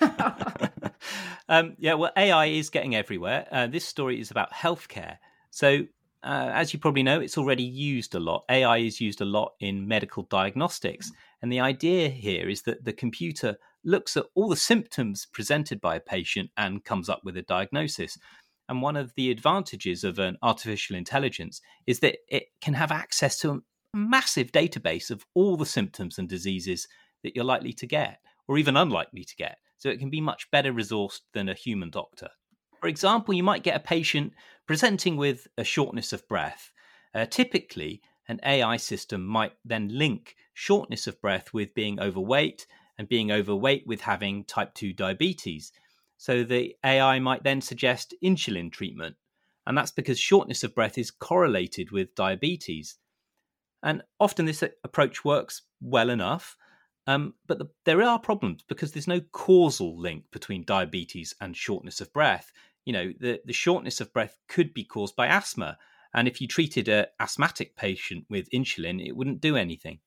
um, 1.48 1.76
yeah, 1.78 1.94
well, 1.94 2.12
AI 2.16 2.46
is 2.46 2.70
getting 2.70 2.94
everywhere. 2.94 3.46
Uh, 3.50 3.66
this 3.66 3.84
story 3.84 4.20
is 4.20 4.30
about 4.30 4.52
healthcare. 4.52 5.16
So, 5.50 5.86
uh, 6.22 6.50
as 6.52 6.72
you 6.72 6.78
probably 6.78 7.02
know, 7.02 7.20
it's 7.20 7.38
already 7.38 7.64
used 7.64 8.14
a 8.14 8.20
lot. 8.20 8.44
AI 8.48 8.78
is 8.78 9.00
used 9.00 9.20
a 9.20 9.24
lot 9.24 9.54
in 9.60 9.88
medical 9.88 10.24
diagnostics. 10.24 11.10
And 11.42 11.50
the 11.50 11.60
idea 11.60 12.08
here 12.08 12.48
is 12.48 12.62
that 12.62 12.84
the 12.84 12.92
computer 12.92 13.56
looks 13.82 14.16
at 14.16 14.26
all 14.34 14.48
the 14.48 14.56
symptoms 14.56 15.26
presented 15.32 15.80
by 15.80 15.96
a 15.96 16.00
patient 16.00 16.50
and 16.56 16.84
comes 16.84 17.08
up 17.08 17.22
with 17.24 17.36
a 17.36 17.42
diagnosis. 17.42 18.18
And 18.70 18.80
one 18.80 18.96
of 18.96 19.12
the 19.16 19.32
advantages 19.32 20.04
of 20.04 20.20
an 20.20 20.38
artificial 20.42 20.94
intelligence 20.94 21.60
is 21.88 21.98
that 22.00 22.18
it 22.28 22.44
can 22.62 22.74
have 22.74 22.92
access 22.92 23.36
to 23.40 23.50
a 23.50 23.60
massive 23.92 24.52
database 24.52 25.10
of 25.10 25.26
all 25.34 25.56
the 25.56 25.66
symptoms 25.66 26.18
and 26.18 26.28
diseases 26.28 26.86
that 27.24 27.34
you're 27.34 27.44
likely 27.44 27.72
to 27.72 27.86
get 27.86 28.20
or 28.46 28.58
even 28.58 28.76
unlikely 28.76 29.24
to 29.24 29.34
get, 29.34 29.58
so 29.76 29.88
it 29.88 29.98
can 29.98 30.08
be 30.08 30.20
much 30.20 30.48
better 30.52 30.72
resourced 30.72 31.22
than 31.34 31.48
a 31.48 31.54
human 31.54 31.90
doctor. 31.90 32.28
For 32.80 32.86
example, 32.86 33.34
you 33.34 33.42
might 33.42 33.64
get 33.64 33.74
a 33.74 33.80
patient 33.80 34.34
presenting 34.66 35.16
with 35.16 35.48
a 35.58 35.64
shortness 35.64 36.12
of 36.12 36.26
breath. 36.28 36.70
Uh, 37.12 37.26
typically, 37.26 38.00
an 38.28 38.38
AI 38.46 38.76
system 38.76 39.26
might 39.26 39.54
then 39.64 39.88
link 39.88 40.36
shortness 40.54 41.08
of 41.08 41.20
breath 41.20 41.52
with 41.52 41.74
being 41.74 41.98
overweight 41.98 42.68
and 42.98 43.08
being 43.08 43.32
overweight 43.32 43.84
with 43.84 44.02
having 44.02 44.44
type 44.44 44.74
2 44.74 44.92
diabetes. 44.92 45.72
So 46.20 46.44
the 46.44 46.76
AI 46.84 47.18
might 47.18 47.44
then 47.44 47.62
suggest 47.62 48.12
insulin 48.22 48.70
treatment. 48.70 49.16
And 49.66 49.76
that's 49.76 49.90
because 49.90 50.20
shortness 50.20 50.62
of 50.62 50.74
breath 50.74 50.98
is 50.98 51.10
correlated 51.10 51.92
with 51.92 52.14
diabetes. 52.14 52.96
And 53.82 54.02
often 54.20 54.44
this 54.44 54.62
approach 54.62 55.24
works 55.24 55.62
well 55.80 56.10
enough, 56.10 56.58
um, 57.06 57.32
but 57.46 57.58
the, 57.58 57.70
there 57.86 58.02
are 58.02 58.18
problems 58.18 58.62
because 58.68 58.92
there's 58.92 59.08
no 59.08 59.22
causal 59.32 59.98
link 59.98 60.24
between 60.30 60.62
diabetes 60.66 61.34
and 61.40 61.56
shortness 61.56 62.02
of 62.02 62.12
breath. 62.12 62.52
You 62.84 62.92
know, 62.92 63.12
the, 63.18 63.40
the 63.46 63.54
shortness 63.54 63.98
of 64.02 64.12
breath 64.12 64.36
could 64.46 64.74
be 64.74 64.84
caused 64.84 65.16
by 65.16 65.26
asthma. 65.26 65.78
And 66.12 66.28
if 66.28 66.38
you 66.38 66.46
treated 66.46 66.86
an 66.88 67.06
asthmatic 67.18 67.76
patient 67.76 68.26
with 68.28 68.50
insulin, 68.50 69.02
it 69.02 69.16
wouldn't 69.16 69.40
do 69.40 69.56
anything. 69.56 70.00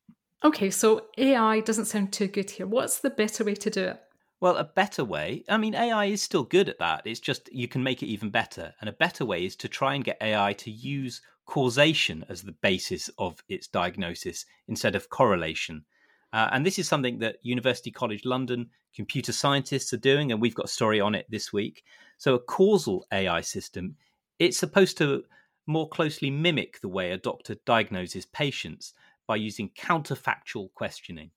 Okay, 0.44 0.70
so 0.70 1.08
AI 1.18 1.62
doesn't 1.62 1.86
sound 1.86 2.14
too 2.14 2.28
good 2.28 2.52
here. 2.52 2.68
What's 2.68 3.00
the 3.00 3.10
better 3.10 3.44
way 3.44 3.56
to 3.56 3.72
do 3.72 3.84
it? 3.86 4.04
Well, 4.44 4.58
a 4.58 4.66
better 4.66 5.06
way, 5.06 5.46
I 5.48 5.56
mean, 5.56 5.74
AI 5.74 6.08
is 6.08 6.22
still 6.22 6.44
good 6.44 6.68
at 6.68 6.80
that. 6.80 7.04
It's 7.06 7.22
just 7.22 7.50
you 7.54 7.70
can 7.70 7.82
make 7.82 8.04
it 8.04 8.08
even 8.08 8.30
better. 8.30 8.74
And 8.82 8.90
a 8.90 9.00
better 9.06 9.24
way 9.24 9.46
is 9.46 9.56
to 9.56 9.70
try 9.70 9.96
and 9.96 10.04
get 10.04 10.18
AI 10.20 10.52
to 10.52 10.70
use 10.70 11.22
causation 11.46 12.26
as 12.28 12.42
the 12.42 12.52
basis 12.52 13.10
of 13.18 13.42
its 13.48 13.70
diagnosis 13.70 14.46
instead 14.68 14.96
of 14.96 15.08
correlation. 15.08 15.86
Uh, 16.34 16.50
and 16.52 16.66
this 16.66 16.78
is 16.78 16.90
something 16.90 17.20
that 17.20 17.38
University 17.42 17.90
College 17.90 18.26
London 18.26 18.70
computer 18.94 19.32
scientists 19.32 19.94
are 19.94 20.04
doing, 20.12 20.34
and 20.34 20.42
we've 20.42 20.56
got 20.56 20.66
a 20.66 20.78
story 20.78 21.00
on 21.00 21.16
it 21.16 21.26
this 21.30 21.54
week. 21.54 21.86
So, 22.18 22.34
a 22.36 22.40
causal 22.40 23.06
AI 23.14 23.40
system, 23.40 23.96
it's 24.40 24.58
supposed 24.58 24.98
to 24.98 25.24
more 25.68 25.88
closely 25.88 26.30
mimic 26.30 26.82
the 26.82 26.90
way 26.90 27.12
a 27.12 27.18
doctor 27.18 27.56
diagnoses 27.66 28.26
patients 28.26 28.94
by 29.26 29.38
using 29.38 29.70
counterfactual 29.70 30.74
questioning. 30.74 31.32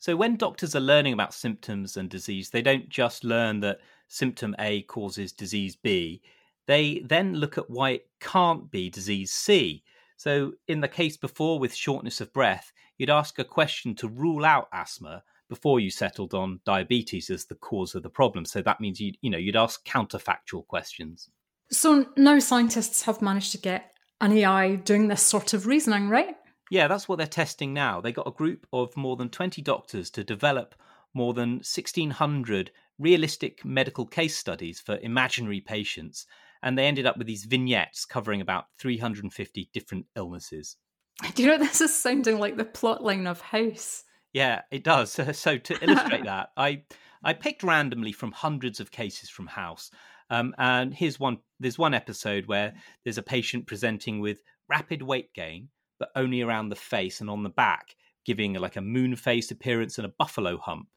So, 0.00 0.16
when 0.16 0.36
doctors 0.36 0.74
are 0.74 0.80
learning 0.80 1.12
about 1.12 1.34
symptoms 1.34 1.96
and 1.96 2.08
disease, 2.08 2.50
they 2.50 2.62
don't 2.62 2.88
just 2.88 3.22
learn 3.22 3.60
that 3.60 3.80
symptom 4.08 4.56
A 4.58 4.82
causes 4.82 5.30
disease 5.30 5.76
B, 5.76 6.22
they 6.66 7.02
then 7.04 7.34
look 7.34 7.58
at 7.58 7.70
why 7.70 7.90
it 7.90 8.08
can't 8.18 8.70
be 8.70 8.90
disease 8.90 9.30
C. 9.30 9.84
So, 10.16 10.52
in 10.66 10.80
the 10.80 10.88
case 10.88 11.16
before 11.16 11.58
with 11.58 11.74
shortness 11.74 12.20
of 12.20 12.32
breath, 12.32 12.72
you'd 12.96 13.10
ask 13.10 13.38
a 13.38 13.44
question 13.44 13.94
to 13.96 14.08
rule 14.08 14.44
out 14.44 14.68
asthma 14.72 15.22
before 15.50 15.80
you 15.80 15.90
settled 15.90 16.32
on 16.32 16.60
diabetes 16.64 17.28
as 17.28 17.44
the 17.44 17.54
cause 17.56 17.94
of 17.94 18.02
the 18.02 18.08
problem. 18.08 18.46
So 18.46 18.62
that 18.62 18.80
means 18.80 19.00
you 19.00 19.12
you 19.20 19.28
know 19.28 19.36
you'd 19.36 19.56
ask 19.56 19.86
counterfactual 19.86 20.66
questions. 20.66 21.28
So 21.70 22.06
now 22.16 22.38
scientists 22.38 23.02
have 23.02 23.20
managed 23.20 23.52
to 23.52 23.58
get 23.58 23.92
an 24.22 24.32
AI 24.32 24.76
doing 24.76 25.08
this 25.08 25.22
sort 25.22 25.52
of 25.52 25.66
reasoning, 25.66 26.08
right? 26.08 26.36
Yeah, 26.70 26.88
that's 26.88 27.08
what 27.08 27.18
they're 27.18 27.26
testing 27.26 27.74
now. 27.74 28.00
They 28.00 28.12
got 28.12 28.28
a 28.28 28.32
group 28.32 28.66
of 28.72 28.96
more 28.96 29.16
than 29.16 29.28
20 29.28 29.60
doctors 29.60 30.08
to 30.10 30.24
develop 30.24 30.74
more 31.12 31.34
than 31.34 31.56
1600 31.56 32.70
realistic 32.98 33.64
medical 33.64 34.06
case 34.06 34.36
studies 34.36 34.80
for 34.80 34.98
imaginary 34.98 35.60
patients 35.60 36.26
and 36.62 36.76
they 36.76 36.86
ended 36.86 37.06
up 37.06 37.16
with 37.16 37.26
these 37.26 37.44
vignettes 37.44 38.04
covering 38.04 38.40
about 38.40 38.66
350 38.78 39.70
different 39.72 40.06
illnesses. 40.16 40.76
Do 41.34 41.42
you 41.42 41.48
know 41.48 41.58
this 41.58 41.80
is 41.80 41.94
sounding 41.94 42.38
like 42.38 42.56
the 42.56 42.64
plotline 42.64 43.26
of 43.26 43.40
House? 43.40 44.04
Yeah, 44.32 44.62
it 44.70 44.84
does. 44.84 45.18
So 45.34 45.58
to 45.58 45.84
illustrate 45.84 46.24
that, 46.24 46.50
I 46.56 46.84
I 47.22 47.34
picked 47.34 47.62
randomly 47.62 48.12
from 48.12 48.32
hundreds 48.32 48.80
of 48.80 48.90
cases 48.90 49.28
from 49.28 49.46
House, 49.46 49.90
um, 50.30 50.54
and 50.56 50.94
here's 50.94 51.20
one. 51.20 51.38
There's 51.58 51.78
one 51.78 51.94
episode 51.94 52.46
where 52.46 52.74
there's 53.04 53.18
a 53.18 53.22
patient 53.22 53.66
presenting 53.66 54.20
with 54.20 54.40
rapid 54.68 55.02
weight 55.02 55.34
gain, 55.34 55.68
but 56.00 56.10
only 56.16 56.40
around 56.42 56.70
the 56.70 56.76
face 56.76 57.20
and 57.20 57.30
on 57.30 57.44
the 57.44 57.50
back, 57.50 57.94
giving 58.24 58.54
like 58.54 58.74
a 58.76 58.80
moon 58.80 59.14
face 59.14 59.52
appearance 59.52 59.98
and 59.98 60.06
a 60.06 60.12
buffalo 60.18 60.58
hump. 60.58 60.88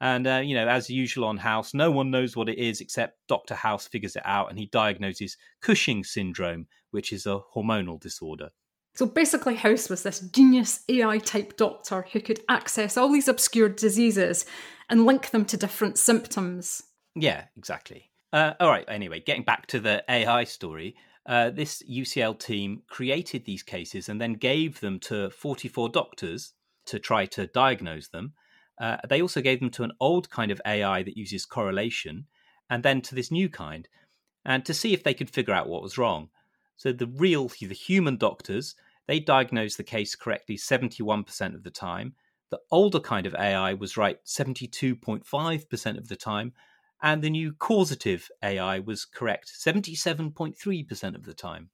And, 0.00 0.26
uh, 0.26 0.42
you 0.44 0.54
know, 0.54 0.66
as 0.66 0.90
usual 0.90 1.26
on 1.26 1.36
House, 1.36 1.72
no 1.72 1.90
one 1.90 2.10
knows 2.10 2.36
what 2.36 2.48
it 2.48 2.58
is 2.58 2.80
except 2.80 3.18
Dr. 3.28 3.54
House 3.54 3.86
figures 3.86 4.16
it 4.16 4.22
out 4.26 4.50
and 4.50 4.58
he 4.58 4.66
diagnoses 4.66 5.36
Cushing 5.62 6.02
syndrome, 6.02 6.66
which 6.90 7.12
is 7.12 7.26
a 7.26 7.40
hormonal 7.54 8.00
disorder. 8.00 8.50
So 8.94 9.06
basically, 9.06 9.54
House 9.54 9.88
was 9.90 10.02
this 10.02 10.20
genius 10.20 10.82
AI 10.88 11.18
type 11.18 11.56
doctor 11.56 12.06
who 12.12 12.20
could 12.20 12.40
access 12.48 12.96
all 12.96 13.12
these 13.12 13.28
obscure 13.28 13.68
diseases 13.68 14.46
and 14.88 15.04
link 15.04 15.30
them 15.30 15.44
to 15.46 15.56
different 15.56 15.98
symptoms. 15.98 16.82
Yeah, 17.14 17.44
exactly. 17.56 18.10
Uh, 18.32 18.54
all 18.60 18.68
right, 18.68 18.84
anyway, 18.88 19.20
getting 19.20 19.44
back 19.44 19.66
to 19.68 19.80
the 19.80 20.02
AI 20.08 20.44
story, 20.44 20.96
uh, 21.26 21.50
this 21.50 21.82
UCL 21.90 22.38
team 22.38 22.82
created 22.88 23.44
these 23.44 23.62
cases 23.62 24.08
and 24.08 24.20
then 24.20 24.34
gave 24.34 24.80
them 24.80 25.00
to 25.00 25.30
44 25.30 25.88
doctors 25.88 26.52
to 26.86 26.98
try 26.98 27.26
to 27.26 27.48
diagnose 27.48 28.08
them. 28.08 28.32
Uh, 28.80 28.98
they 29.08 29.20
also 29.20 29.40
gave 29.40 29.60
them 29.60 29.70
to 29.70 29.82
an 29.82 29.92
old 30.00 30.30
kind 30.30 30.50
of 30.50 30.60
AI 30.66 31.02
that 31.02 31.16
uses 31.16 31.44
correlation, 31.44 32.26
and 32.70 32.82
then 32.82 33.00
to 33.00 33.14
this 33.14 33.30
new 33.30 33.48
kind, 33.48 33.88
and 34.44 34.64
to 34.64 34.74
see 34.74 34.92
if 34.92 35.02
they 35.02 35.14
could 35.14 35.30
figure 35.30 35.54
out 35.54 35.68
what 35.68 35.82
was 35.82 35.98
wrong. 35.98 36.28
So 36.76 36.92
the 36.92 37.06
real, 37.06 37.48
the 37.48 37.74
human 37.74 38.16
doctors, 38.16 38.76
they 39.08 39.18
diagnosed 39.18 39.78
the 39.78 39.84
case 39.84 40.14
correctly 40.14 40.56
71% 40.56 41.54
of 41.54 41.62
the 41.62 41.70
time. 41.70 42.14
The 42.50 42.60
older 42.70 43.00
kind 43.00 43.26
of 43.26 43.34
AI 43.34 43.74
was 43.74 43.96
right 43.96 44.18
72.5% 44.24 45.98
of 45.98 46.08
the 46.08 46.16
time, 46.16 46.52
and 47.02 47.22
the 47.22 47.30
new 47.30 47.52
causative 47.52 48.28
AI 48.42 48.78
was 48.80 49.04
correct 49.04 49.48
77.3% 49.48 51.14
of 51.14 51.24
the 51.24 51.34
time. 51.34 51.70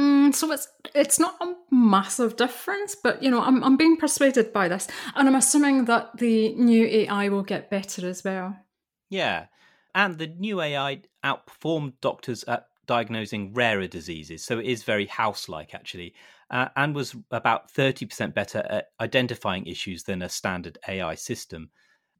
Mm, 0.00 0.34
so 0.34 0.50
it's 0.52 0.68
it's 0.94 1.18
not 1.18 1.36
a 1.40 1.54
massive 1.70 2.36
difference, 2.36 2.94
but 2.94 3.22
you 3.22 3.30
know, 3.30 3.42
I'm 3.42 3.62
I'm 3.62 3.76
being 3.76 3.96
persuaded 3.96 4.52
by 4.52 4.68
this, 4.68 4.88
and 5.14 5.28
I'm 5.28 5.34
assuming 5.34 5.84
that 5.86 6.16
the 6.16 6.54
new 6.54 6.86
AI 6.86 7.28
will 7.28 7.42
get 7.42 7.70
better 7.70 8.08
as 8.08 8.24
well. 8.24 8.56
Yeah, 9.10 9.46
and 9.94 10.16
the 10.16 10.28
new 10.28 10.60
AI 10.60 11.02
outperformed 11.24 11.94
doctors 12.00 12.44
at 12.44 12.68
diagnosing 12.86 13.52
rarer 13.52 13.86
diseases, 13.86 14.42
so 14.42 14.58
it 14.58 14.66
is 14.66 14.82
very 14.82 15.06
house-like 15.06 15.74
actually, 15.74 16.14
uh, 16.50 16.68
and 16.74 16.94
was 16.94 17.14
about 17.30 17.70
thirty 17.70 18.06
percent 18.06 18.34
better 18.34 18.66
at 18.70 18.88
identifying 18.98 19.66
issues 19.66 20.04
than 20.04 20.22
a 20.22 20.28
standard 20.28 20.78
AI 20.88 21.14
system 21.14 21.70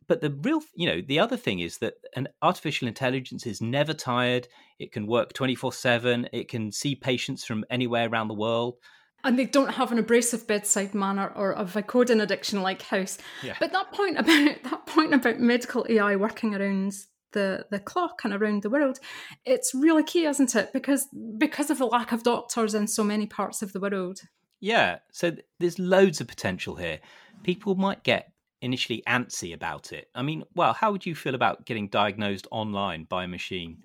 but 0.06 0.20
the 0.20 0.30
real 0.30 0.60
you 0.74 0.86
know 0.86 1.00
the 1.06 1.18
other 1.18 1.36
thing 1.36 1.60
is 1.60 1.78
that 1.78 1.94
an 2.16 2.28
artificial 2.42 2.88
intelligence 2.88 3.46
is 3.46 3.60
never 3.60 3.94
tired 3.94 4.48
it 4.78 4.92
can 4.92 5.06
work 5.06 5.32
24/7 5.32 6.28
it 6.32 6.48
can 6.48 6.72
see 6.72 6.94
patients 6.94 7.44
from 7.44 7.64
anywhere 7.70 8.08
around 8.08 8.28
the 8.28 8.34
world 8.34 8.76
and 9.24 9.38
they 9.38 9.44
don't 9.44 9.74
have 9.74 9.92
an 9.92 9.98
abrasive 9.98 10.46
bedside 10.46 10.94
manner 10.94 11.32
or 11.36 11.52
a 11.52 11.64
Vicodin 11.64 12.22
addiction 12.22 12.62
like 12.62 12.82
House. 12.82 13.18
Yeah. 13.42 13.56
But 13.60 13.72
that 13.72 13.92
point 13.92 14.18
about 14.18 14.62
that 14.64 14.86
point 14.86 15.14
about 15.14 15.38
medical 15.38 15.86
AI 15.88 16.16
working 16.16 16.54
around 16.54 16.92
the 17.32 17.66
the 17.70 17.78
clock 17.78 18.22
and 18.24 18.34
around 18.34 18.62
the 18.62 18.70
world, 18.70 18.98
it's 19.44 19.74
really 19.74 20.02
key, 20.02 20.26
isn't 20.26 20.54
it? 20.54 20.72
Because 20.72 21.08
because 21.38 21.70
of 21.70 21.78
the 21.78 21.86
lack 21.86 22.12
of 22.12 22.24
doctors 22.24 22.74
in 22.74 22.86
so 22.86 23.04
many 23.04 23.26
parts 23.26 23.62
of 23.62 23.72
the 23.72 23.80
world. 23.80 24.20
Yeah, 24.60 24.98
so 25.10 25.32
there's 25.58 25.78
loads 25.78 26.20
of 26.20 26.28
potential 26.28 26.76
here. 26.76 27.00
People 27.42 27.74
might 27.74 28.04
get 28.04 28.31
initially 28.62 29.02
antsy 29.06 29.52
about 29.52 29.92
it. 29.92 30.08
I 30.14 30.22
mean, 30.22 30.44
well, 30.54 30.72
how 30.72 30.92
would 30.92 31.04
you 31.04 31.14
feel 31.14 31.34
about 31.34 31.66
getting 31.66 31.88
diagnosed 31.88 32.46
online 32.50 33.04
by 33.04 33.24
a 33.24 33.28
machine? 33.28 33.78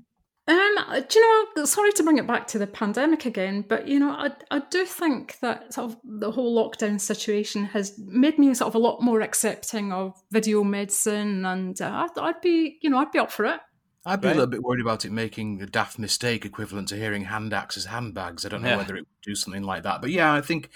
Um, 0.50 0.76
do 1.10 1.20
you 1.20 1.46
know? 1.58 1.66
Sorry 1.66 1.92
to 1.92 2.04
bring 2.04 2.20
it 2.20 2.28
back 2.28 2.48
to 2.48 2.60
the 2.60 2.68
pandemic 2.68 3.26
again, 3.26 3.66
but 3.68 3.86
you 3.86 4.00
know, 4.00 4.12
I 4.12 4.32
I 4.50 4.62
do 4.70 4.86
think 4.86 5.40
that 5.42 5.74
sort 5.74 5.92
of 5.92 5.98
the 6.06 6.32
whole 6.32 6.56
lockdown 6.56 7.02
situation 7.02 7.66
has 7.66 8.00
made 8.00 8.40
me 8.40 8.54
sort 8.54 8.70
of 8.70 8.76
a 8.76 8.80
lot 8.80 9.02
more 9.02 9.20
accepting 9.20 9.92
of 9.92 10.14
video 10.32 10.64
medicine, 10.64 11.46
and 11.46 11.82
uh, 11.82 12.08
I'd, 12.08 12.18
I'd 12.18 12.42
be, 12.42 12.78
you 12.82 12.90
know, 12.90 12.98
I'd 12.98 13.12
be 13.12 13.20
up 13.20 13.30
for 13.30 13.44
it. 13.44 13.60
I'd 14.06 14.22
be 14.22 14.30
right. 14.30 14.38
a 14.38 14.40
little 14.40 14.52
bit 14.52 14.64
worried 14.64 14.80
about 14.80 15.04
it 15.04 15.12
making 15.12 15.62
a 15.62 15.66
daft 15.66 16.00
mistake 16.00 16.46
equivalent 16.46 16.88
to 16.90 16.96
hearing 16.96 17.26
hand 17.26 17.54
axes 17.54 17.84
handbags. 17.84 18.46
I 18.46 18.50
don't 18.50 18.62
know 18.62 18.70
yeah. 18.70 18.78
whether 18.78 18.96
it 18.96 19.02
would 19.02 19.22
do 19.22 19.36
something 19.36 19.64
like 19.64 19.84
that, 19.84 20.00
but 20.00 20.12
yeah, 20.12 20.32
I 20.32 20.40
think 20.40 20.70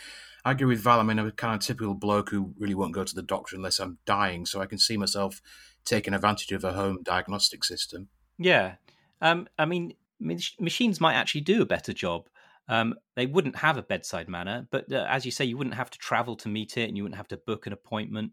I 0.44 0.52
agree 0.52 0.68
with 0.68 0.80
Val. 0.80 1.00
I 1.00 1.04
mean, 1.04 1.20
I'm 1.20 1.28
a 1.28 1.32
kind 1.32 1.56
of 1.56 1.62
typical 1.62 1.94
bloke 1.94 2.30
who 2.30 2.54
really 2.58 2.74
won't 2.74 2.94
go 2.94 3.04
to 3.04 3.16
the 3.16 3.22
doctor 3.22 3.56
unless 3.56 3.80
I'm 3.80 4.00
dying. 4.06 4.46
So 4.46 4.62
I 4.62 4.66
can 4.66 4.78
see 4.78 4.98
myself 4.98 5.42
taking 5.86 6.14
advantage 6.14 6.52
of 6.52 6.64
a 6.64 6.74
home 6.74 7.00
diagnostic 7.04 7.64
system. 7.64 8.10
Yeah. 8.38 8.76
Um, 9.22 9.48
I 9.60 9.66
mean, 9.66 9.94
machines 10.20 11.00
might 11.00 11.16
actually 11.16 11.42
do 11.42 11.62
a 11.62 11.66
better 11.66 11.94
job. 11.94 12.28
Um, 12.68 12.96
they 13.16 13.26
wouldn't 13.26 13.58
have 13.58 13.78
a 13.78 13.84
bedside 13.84 14.30
manner, 14.30 14.68
but 14.72 14.92
uh, 14.92 15.06
as 15.10 15.26
you 15.26 15.32
say, 15.32 15.46
you 15.46 15.58
wouldn't 15.58 15.76
have 15.76 15.90
to 15.90 15.98
travel 15.98 16.36
to 16.38 16.48
meet 16.48 16.78
it 16.78 16.88
and 16.88 16.96
you 16.96 17.04
wouldn't 17.04 17.18
have 17.18 17.28
to 17.30 17.38
book 17.38 17.68
an 17.68 17.74
appointment. 17.74 18.32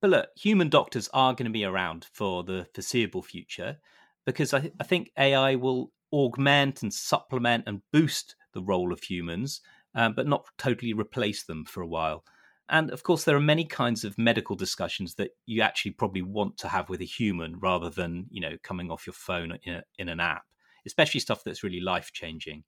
But 0.00 0.10
look, 0.10 0.28
human 0.36 0.68
doctors 0.68 1.08
are 1.12 1.34
going 1.34 1.46
to 1.46 1.50
be 1.50 1.64
around 1.64 2.06
for 2.12 2.44
the 2.44 2.66
foreseeable 2.74 3.22
future 3.22 3.78
because 4.24 4.54
I, 4.54 4.70
I 4.80 4.84
think 4.84 5.10
AI 5.18 5.56
will 5.56 5.92
augment 6.12 6.82
and 6.82 6.92
supplement 6.92 7.64
and 7.66 7.82
boost 7.92 8.36
the 8.52 8.62
role 8.62 8.92
of 8.92 9.02
humans 9.02 9.60
um, 9.94 10.14
but 10.14 10.26
not 10.26 10.44
totally 10.58 10.92
replace 10.92 11.44
them 11.44 11.64
for 11.64 11.82
a 11.82 11.86
while. 11.86 12.24
And 12.68 12.90
of 12.90 13.02
course, 13.02 13.24
there 13.24 13.36
are 13.36 13.40
many 13.40 13.64
kinds 13.64 14.04
of 14.04 14.16
medical 14.16 14.56
discussions 14.56 15.14
that 15.16 15.32
you 15.46 15.60
actually 15.60 15.92
probably 15.92 16.22
want 16.22 16.56
to 16.58 16.68
have 16.68 16.88
with 16.88 17.00
a 17.02 17.04
human 17.04 17.58
rather 17.58 17.90
than, 17.90 18.26
you 18.30 18.40
know, 18.40 18.56
coming 18.62 18.90
off 18.90 19.06
your 19.06 19.14
phone 19.14 19.58
in, 19.64 19.74
a, 19.74 19.82
in 19.98 20.08
an 20.08 20.20
app, 20.20 20.44
especially 20.86 21.20
stuff 21.20 21.44
that's 21.44 21.62
really 21.62 21.80
life 21.80 22.10
changing. 22.12 22.64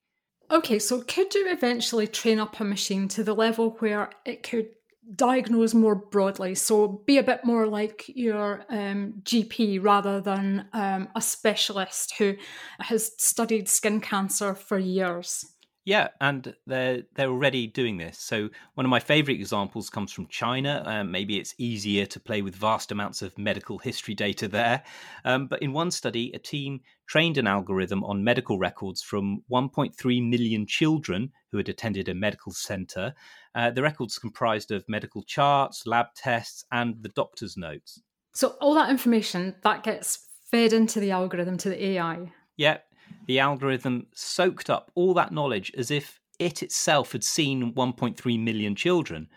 Okay, 0.51 0.79
so 0.79 1.01
could 1.01 1.35
you 1.35 1.51
eventually 1.51 2.07
train 2.07 2.39
up 2.39 2.61
a 2.61 2.65
machine 2.65 3.09
to 3.09 3.25
the 3.25 3.35
level 3.35 3.71
where 3.81 4.11
it 4.25 4.43
could 4.43 4.69
diagnose 5.15 5.75
more 5.75 5.95
broadly? 5.95 6.55
So 6.55 7.03
be 7.07 7.19
a 7.19 7.23
bit 7.23 7.45
more 7.45 7.67
like 7.67 8.05
your 8.09 8.65
um, 8.69 9.15
GP 9.23 9.83
rather 9.83 10.21
than 10.21 10.69
um, 10.73 11.09
a 11.17 11.23
specialist 11.23 12.15
who 12.19 12.37
has 12.81 13.13
studied 13.19 13.69
skin 13.69 14.01
cancer 14.01 14.55
for 14.55 14.79
years? 14.79 15.56
Yeah, 15.87 16.09
and 16.21 16.53
they're 16.67 17.05
they're 17.15 17.31
already 17.31 17.69
doing 17.69 17.97
this. 17.97 18.19
So 18.19 18.49
one 18.75 18.85
of 18.85 18.91
my 18.91 18.99
favorite 18.99 19.39
examples 19.39 19.89
comes 19.89 20.11
from 20.11 20.27
China. 20.27 20.83
Um, 20.85 21.13
maybe 21.13 21.39
it's 21.39 21.55
easier 21.59 22.05
to 22.07 22.19
play 22.19 22.43
with 22.43 22.57
vast 22.57 22.91
amounts 22.91 23.23
of 23.23 23.39
medical 23.39 23.79
history 23.79 24.13
data 24.13 24.49
there. 24.49 24.83
Um, 25.25 25.47
but 25.47 25.63
in 25.63 25.73
one 25.73 25.93
study, 25.93 26.33
a 26.35 26.41
team 26.41 26.81
trained 27.07 27.39
an 27.39 27.47
algorithm 27.47 28.03
on 28.03 28.25
medical 28.25 28.59
records 28.59 29.01
from 29.01 29.45
1.3 29.49 30.29
million 30.29 30.67
children 30.67 31.31
who 31.53 31.59
had 31.59 31.69
attended 31.69 32.09
a 32.09 32.15
medical 32.15 32.51
center. 32.51 33.15
Uh, 33.55 33.71
the 33.71 33.83
records 33.83 34.19
comprised 34.19 34.73
of 34.73 34.85
medical 34.89 35.23
charts, 35.23 35.87
lab 35.87 36.07
tests, 36.17 36.65
and 36.73 37.01
the 37.01 37.11
doctor's 37.11 37.57
notes. 37.57 38.03
So 38.35 38.57
all 38.61 38.75
that 38.75 38.91
information 38.91 39.55
that 39.63 39.85
gets 39.85 40.27
fed 40.51 40.73
into 40.73 40.99
the 40.99 41.13
algorithm 41.13 41.59
to 41.59 41.69
the 41.69 41.87
AI. 41.91 42.33
Yeah, 42.57 42.79
the 43.27 43.39
algorithm 43.39 44.07
soaked 44.15 44.71
up 44.71 44.91
all 44.95 45.15
that 45.15 45.33
knowledge 45.33 45.73
as 45.77 45.91
if 45.91 46.21
it 46.39 46.63
itself 46.63 47.13
had 47.13 47.25
seen 47.25 47.75
1.3 47.75 48.43
million 48.43 48.75
children. 48.75 49.29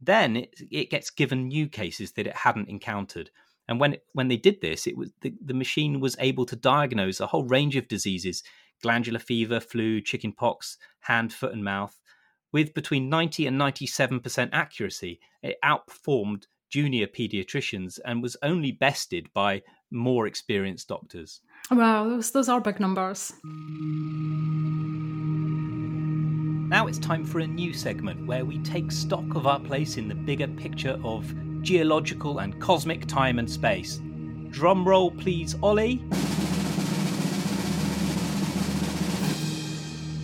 Then 0.00 0.36
it, 0.36 0.60
it 0.70 0.90
gets 0.90 1.10
given 1.10 1.48
new 1.48 1.68
cases 1.68 2.12
that 2.12 2.26
it 2.26 2.36
hadn't 2.36 2.68
encountered. 2.68 3.30
And 3.68 3.78
when 3.78 3.96
when 4.14 4.28
they 4.28 4.36
did 4.36 4.60
this, 4.60 4.86
it 4.86 4.96
was 4.96 5.12
the, 5.20 5.32
the 5.44 5.54
machine 5.54 6.00
was 6.00 6.16
able 6.18 6.44
to 6.46 6.56
diagnose 6.56 7.20
a 7.20 7.26
whole 7.26 7.44
range 7.44 7.76
of 7.76 7.86
diseases: 7.86 8.42
glandular 8.82 9.20
fever, 9.20 9.60
flu, 9.60 10.00
chickenpox, 10.00 10.76
hand, 11.00 11.32
foot, 11.32 11.52
and 11.52 11.62
mouth, 11.62 12.00
with 12.52 12.74
between 12.74 13.08
90 13.08 13.46
and 13.46 13.56
97 13.58 14.20
percent 14.20 14.50
accuracy. 14.52 15.20
It 15.42 15.58
outperformed 15.64 16.46
junior 16.68 17.06
pediatricians 17.06 17.98
and 18.04 18.22
was 18.22 18.36
only 18.42 18.72
bested 18.72 19.32
by 19.32 19.62
more 19.90 20.26
experienced 20.26 20.88
doctors. 20.88 21.40
Wow, 21.70 22.08
those, 22.08 22.32
those 22.32 22.48
are 22.48 22.60
big 22.60 22.80
numbers. 22.80 23.32
Now 26.68 26.88
it's 26.88 26.98
time 26.98 27.24
for 27.24 27.38
a 27.38 27.46
new 27.46 27.72
segment 27.72 28.26
where 28.26 28.44
we 28.44 28.58
take 28.58 28.90
stock 28.90 29.36
of 29.36 29.46
our 29.46 29.60
place 29.60 29.96
in 29.96 30.08
the 30.08 30.16
bigger 30.16 30.48
picture 30.48 30.98
of 31.04 31.32
geological 31.62 32.40
and 32.40 32.60
cosmic 32.60 33.06
time 33.06 33.38
and 33.38 33.48
space. 33.48 34.00
Drum 34.50 34.86
roll, 34.86 35.12
please, 35.12 35.54
Ollie. 35.62 36.02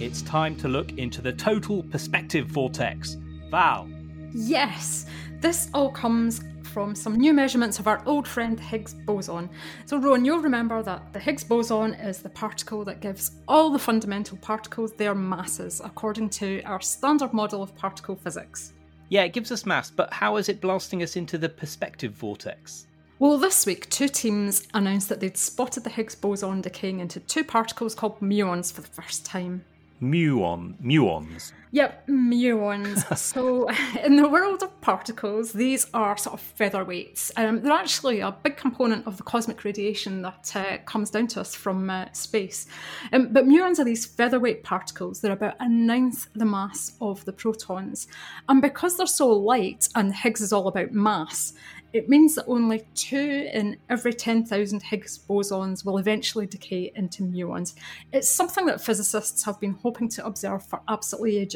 It's 0.01 0.23
time 0.23 0.57
to 0.57 0.67
look 0.67 0.99
into 0.99 1.23
the 1.23 1.33
total 1.33 1.85
perspective 1.85 2.49
vortex. 2.49 3.17
Val. 3.53 3.89
Yes, 4.33 5.07
this 5.41 5.71
all 5.73 5.93
comes 5.93 6.41
from 6.77 6.95
some 6.95 7.15
new 7.15 7.33
measurements 7.33 7.79
of 7.79 7.87
our 7.87 8.03
old 8.05 8.29
friend 8.29 8.61
Higgs 8.61 8.93
boson. 8.93 9.49
So, 9.87 9.97
Rowan, 9.97 10.27
you'll 10.27 10.41
remember 10.41 10.83
that 10.83 11.11
the 11.15 11.19
Higgs 11.19 11.43
boson 11.43 11.95
is 11.95 12.19
the 12.19 12.29
particle 12.29 12.85
that 12.85 13.01
gives 13.01 13.31
all 13.49 13.71
the 13.71 13.79
fundamental 13.79 14.37
particles 14.37 14.93
their 14.93 15.15
masses 15.15 15.81
according 15.83 16.29
to 16.41 16.61
our 16.65 16.83
standard 16.83 17.33
model 17.33 17.62
of 17.62 17.75
particle 17.77 18.15
physics. 18.15 18.75
Yeah, 19.09 19.23
it 19.23 19.33
gives 19.33 19.51
us 19.51 19.65
mass, 19.65 19.89
but 19.91 20.12
how 20.12 20.37
is 20.37 20.51
it 20.51 20.61
blasting 20.61 21.03
us 21.03 21.17
into 21.17 21.39
the 21.39 21.49
perspective 21.49 22.12
vortex? 22.12 22.87
Well, 23.21 23.39
this 23.39 23.65
week, 23.65 23.89
two 23.89 24.09
teams 24.09 24.69
announced 24.75 25.09
that 25.09 25.21
they'd 25.21 25.39
spotted 25.39 25.83
the 25.83 25.89
Higgs 25.89 26.15
boson 26.15 26.61
decaying 26.61 27.01
into 27.01 27.21
two 27.21 27.43
particles 27.43 27.95
called 27.95 28.21
muons 28.21 28.71
for 28.71 28.83
the 28.83 28.89
first 28.89 29.25
time 29.25 29.65
muon 30.03 30.75
muons. 30.83 31.53
Yep, 31.73 32.07
muons. 32.09 33.17
so, 33.19 33.69
in 34.05 34.17
the 34.17 34.29
world 34.29 34.63
of 34.63 34.81
particles, 34.81 35.53
these 35.53 35.87
are 35.93 36.17
sort 36.17 36.35
of 36.35 36.57
featherweights. 36.59 37.31
Um, 37.37 37.63
they're 37.63 37.73
actually 37.73 38.21
a 38.21 38.33
big 38.33 38.57
component 38.57 39.07
of 39.07 39.17
the 39.17 39.23
cosmic 39.23 39.65
radiation 39.65 40.23
that 40.23 40.55
uh, 40.55 40.79
comes 40.87 41.11
down 41.11 41.27
to 41.29 41.41
us 41.41 41.55
from 41.55 41.91
uh, 41.91 42.07
space. 42.13 42.67
Um, 43.13 43.33
but 43.33 43.47
muons 43.47 43.79
are 43.79 43.85
these 43.85 44.07
featherweight 44.07 44.63
particles. 44.63 45.21
They're 45.21 45.33
about 45.33 45.57
a 45.61 45.69
ninth 45.69 46.29
the 46.35 46.45
mass 46.45 46.93
of 47.01 47.25
the 47.25 47.33
protons. 47.33 48.07
And 48.49 48.63
because 48.63 48.97
they're 48.97 49.07
so 49.07 49.29
light, 49.29 49.89
and 49.95 50.15
Higgs 50.15 50.41
is 50.41 50.53
all 50.53 50.69
about 50.69 50.93
mass, 50.93 51.53
it 51.97 52.11
means 52.11 52.35
that 52.35 52.45
only 52.47 52.85
two 52.95 53.49
in 53.53 53.79
every 53.89 54.13
10,000 54.13 54.83
Higgs 54.83 55.19
bosons 55.19 55.83
will 55.83 55.97
eventually 55.97 56.47
decay 56.47 56.93
into 56.95 57.23
muons. 57.23 57.75
It's 58.13 58.29
something 58.29 58.67
that 58.67 58.83
physicists 58.83 59.45
have 59.45 59.59
been 59.61 59.79
hoping 59.83 60.11
to 60.11 60.27
observe 60.27 60.63
for 60.67 60.81
absolutely 60.89 61.39
ages. 61.39 61.56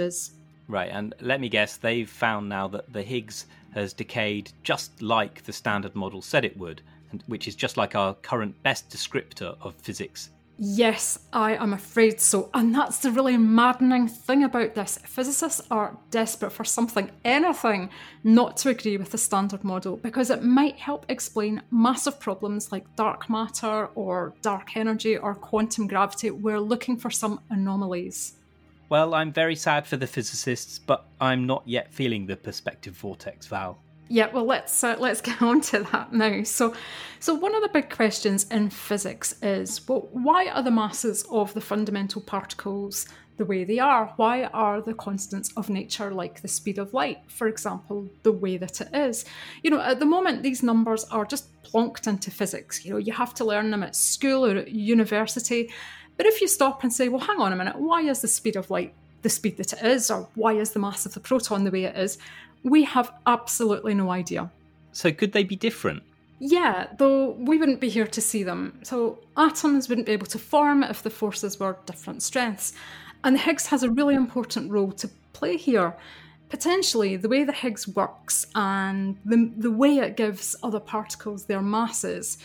Right, 0.68 0.90
and 0.90 1.14
let 1.20 1.40
me 1.40 1.48
guess, 1.48 1.76
they've 1.76 2.08
found 2.08 2.48
now 2.48 2.68
that 2.68 2.92
the 2.92 3.02
Higgs 3.02 3.46
has 3.74 3.92
decayed 3.92 4.52
just 4.62 5.02
like 5.02 5.42
the 5.44 5.52
standard 5.52 5.94
model 5.94 6.22
said 6.22 6.44
it 6.44 6.56
would, 6.56 6.82
which 7.26 7.48
is 7.48 7.54
just 7.54 7.76
like 7.76 7.94
our 7.94 8.14
current 8.14 8.60
best 8.62 8.88
descriptor 8.88 9.56
of 9.60 9.74
physics 9.76 10.30
Yes, 10.62 11.18
I 11.32 11.54
am 11.54 11.72
afraid 11.72 12.20
so. 12.20 12.50
And 12.52 12.74
that's 12.74 12.98
the 12.98 13.10
really 13.10 13.38
maddening 13.38 14.08
thing 14.08 14.44
about 14.44 14.74
this. 14.74 14.98
Physicists 15.06 15.62
are 15.70 15.96
desperate 16.10 16.50
for 16.50 16.64
something, 16.64 17.10
anything, 17.24 17.88
not 18.24 18.58
to 18.58 18.68
agree 18.68 18.98
with 18.98 19.10
the 19.10 19.16
standard 19.16 19.64
model 19.64 19.96
because 19.96 20.28
it 20.28 20.44
might 20.44 20.76
help 20.76 21.06
explain 21.08 21.62
massive 21.70 22.20
problems 22.20 22.70
like 22.72 22.94
dark 22.94 23.30
matter 23.30 23.86
or 23.94 24.34
dark 24.42 24.76
energy 24.76 25.16
or 25.16 25.34
quantum 25.34 25.86
gravity. 25.86 26.30
We're 26.30 26.60
looking 26.60 26.98
for 26.98 27.10
some 27.10 27.40
anomalies. 27.48 28.34
Well, 28.90 29.14
I'm 29.14 29.32
very 29.32 29.54
sad 29.54 29.86
for 29.86 29.96
the 29.96 30.08
physicists, 30.08 30.80
but 30.80 31.06
I'm 31.20 31.46
not 31.46 31.62
yet 31.64 31.94
feeling 31.94 32.26
the 32.26 32.36
perspective 32.36 32.94
vortex, 32.94 33.46
Val. 33.46 33.78
Yeah, 34.08 34.28
well, 34.32 34.44
let's 34.44 34.82
uh, 34.82 34.96
let's 34.98 35.20
get 35.30 35.40
on 35.40 35.60
to 35.62 35.84
that 35.92 36.12
now. 36.12 36.42
So, 36.42 36.74
so 37.20 37.32
one 37.34 37.54
of 37.54 37.62
the 37.62 37.68
big 37.68 37.88
questions 37.88 38.48
in 38.50 38.68
physics 38.68 39.36
is, 39.42 39.88
well, 39.88 40.08
why 40.10 40.48
are 40.48 40.64
the 40.64 40.72
masses 40.72 41.24
of 41.30 41.54
the 41.54 41.60
fundamental 41.60 42.20
particles 42.20 43.06
the 43.36 43.44
way 43.44 43.62
they 43.62 43.78
are? 43.78 44.12
Why 44.16 44.46
are 44.46 44.82
the 44.82 44.94
constants 44.94 45.52
of 45.56 45.70
nature, 45.70 46.10
like 46.10 46.42
the 46.42 46.48
speed 46.48 46.78
of 46.78 46.92
light, 46.92 47.18
for 47.28 47.46
example, 47.46 48.10
the 48.24 48.32
way 48.32 48.56
that 48.56 48.80
it 48.80 48.88
is? 48.92 49.24
You 49.62 49.70
know, 49.70 49.80
at 49.80 50.00
the 50.00 50.04
moment, 50.04 50.42
these 50.42 50.64
numbers 50.64 51.04
are 51.04 51.24
just 51.24 51.62
plonked 51.62 52.08
into 52.08 52.32
physics. 52.32 52.84
You 52.84 52.94
know, 52.94 52.98
you 52.98 53.12
have 53.12 53.34
to 53.34 53.44
learn 53.44 53.70
them 53.70 53.84
at 53.84 53.94
school 53.94 54.44
or 54.44 54.56
at 54.56 54.72
university. 54.72 55.70
But 56.20 56.26
if 56.26 56.42
you 56.42 56.48
stop 56.48 56.82
and 56.82 56.92
say, 56.92 57.08
well, 57.08 57.22
hang 57.22 57.40
on 57.40 57.50
a 57.50 57.56
minute, 57.56 57.76
why 57.76 58.02
is 58.02 58.20
the 58.20 58.28
speed 58.28 58.54
of 58.54 58.70
light 58.70 58.92
the 59.22 59.30
speed 59.30 59.56
that 59.56 59.72
it 59.72 59.82
is, 59.82 60.10
or 60.10 60.28
why 60.34 60.52
is 60.52 60.72
the 60.72 60.78
mass 60.78 61.06
of 61.06 61.14
the 61.14 61.20
proton 61.20 61.64
the 61.64 61.70
way 61.70 61.84
it 61.84 61.96
is? 61.96 62.18
We 62.62 62.84
have 62.84 63.10
absolutely 63.26 63.94
no 63.94 64.10
idea. 64.10 64.50
So, 64.92 65.12
could 65.12 65.32
they 65.32 65.44
be 65.44 65.56
different? 65.56 66.02
Yeah, 66.38 66.88
though 66.98 67.30
we 67.30 67.56
wouldn't 67.56 67.80
be 67.80 67.88
here 67.88 68.06
to 68.06 68.20
see 68.20 68.42
them. 68.42 68.80
So, 68.82 69.20
atoms 69.38 69.88
wouldn't 69.88 70.08
be 70.08 70.12
able 70.12 70.26
to 70.26 70.38
form 70.38 70.82
if 70.82 71.02
the 71.02 71.08
forces 71.08 71.58
were 71.58 71.78
different 71.86 72.22
strengths. 72.22 72.74
And 73.24 73.34
the 73.34 73.40
Higgs 73.40 73.68
has 73.68 73.82
a 73.82 73.90
really 73.90 74.14
important 74.14 74.70
role 74.70 74.92
to 74.92 75.08
play 75.32 75.56
here. 75.56 75.96
Potentially, 76.50 77.16
the 77.16 77.30
way 77.30 77.44
the 77.44 77.52
Higgs 77.54 77.88
works 77.88 78.44
and 78.54 79.16
the, 79.24 79.50
the 79.56 79.70
way 79.70 79.96
it 79.96 80.18
gives 80.18 80.54
other 80.62 80.80
particles 80.80 81.46
their 81.46 81.62
masses 81.62 82.36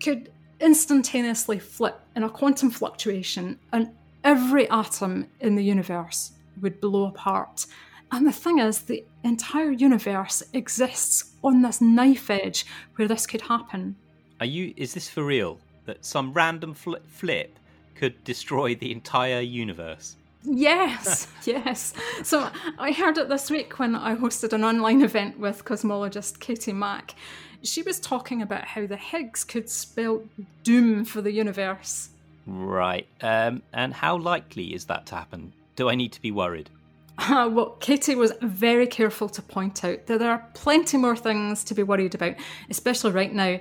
could 0.00 0.30
instantaneously 0.62 1.58
flip 1.58 2.00
in 2.16 2.22
a 2.22 2.30
quantum 2.30 2.70
fluctuation, 2.70 3.58
and 3.72 3.90
every 4.24 4.68
atom 4.70 5.28
in 5.40 5.56
the 5.56 5.64
universe 5.64 6.32
would 6.60 6.80
blow 6.80 7.06
apart. 7.06 7.66
And 8.10 8.26
the 8.26 8.32
thing 8.32 8.58
is, 8.58 8.82
the 8.82 9.04
entire 9.24 9.70
universe 9.70 10.42
exists 10.52 11.32
on 11.42 11.62
this 11.62 11.80
knife 11.80 12.30
edge 12.30 12.66
where 12.96 13.08
this 13.08 13.26
could 13.26 13.42
happen. 13.42 13.96
Are 14.38 14.46
you? 14.46 14.74
Is 14.76 14.94
this 14.94 15.08
for 15.08 15.24
real? 15.24 15.58
That 15.86 16.04
some 16.04 16.32
random 16.32 16.74
fl- 16.74 16.96
flip 17.08 17.58
could 17.94 18.22
destroy 18.24 18.74
the 18.74 18.92
entire 18.92 19.40
universe? 19.40 20.16
Yes, 20.44 21.28
yes. 21.44 21.94
So 22.22 22.50
I 22.78 22.92
heard 22.92 23.18
it 23.18 23.28
this 23.28 23.50
week 23.50 23.78
when 23.78 23.94
I 23.94 24.14
hosted 24.14 24.52
an 24.52 24.64
online 24.64 25.02
event 25.02 25.38
with 25.38 25.64
cosmologist 25.64 26.40
Katie 26.40 26.72
Mack. 26.72 27.14
She 27.62 27.82
was 27.82 28.00
talking 28.00 28.42
about 28.42 28.64
how 28.64 28.86
the 28.86 28.96
Higgs 28.96 29.44
could 29.44 29.70
spell 29.70 30.22
doom 30.64 31.04
for 31.04 31.22
the 31.22 31.32
universe. 31.32 32.10
Right. 32.46 33.06
Um, 33.20 33.62
and 33.72 33.94
how 33.94 34.16
likely 34.16 34.74
is 34.74 34.86
that 34.86 35.06
to 35.06 35.14
happen? 35.14 35.52
Do 35.76 35.88
I 35.88 35.94
need 35.94 36.12
to 36.12 36.22
be 36.22 36.30
worried? 36.30 36.70
Uh, 37.18 37.48
well, 37.52 37.76
Katie 37.80 38.14
was 38.14 38.32
very 38.40 38.86
careful 38.86 39.28
to 39.28 39.42
point 39.42 39.84
out 39.84 40.06
that 40.06 40.18
there 40.18 40.30
are 40.30 40.46
plenty 40.54 40.96
more 40.96 41.16
things 41.16 41.64
to 41.64 41.74
be 41.74 41.82
worried 41.82 42.14
about, 42.14 42.34
especially 42.70 43.12
right 43.12 43.32
now. 43.32 43.60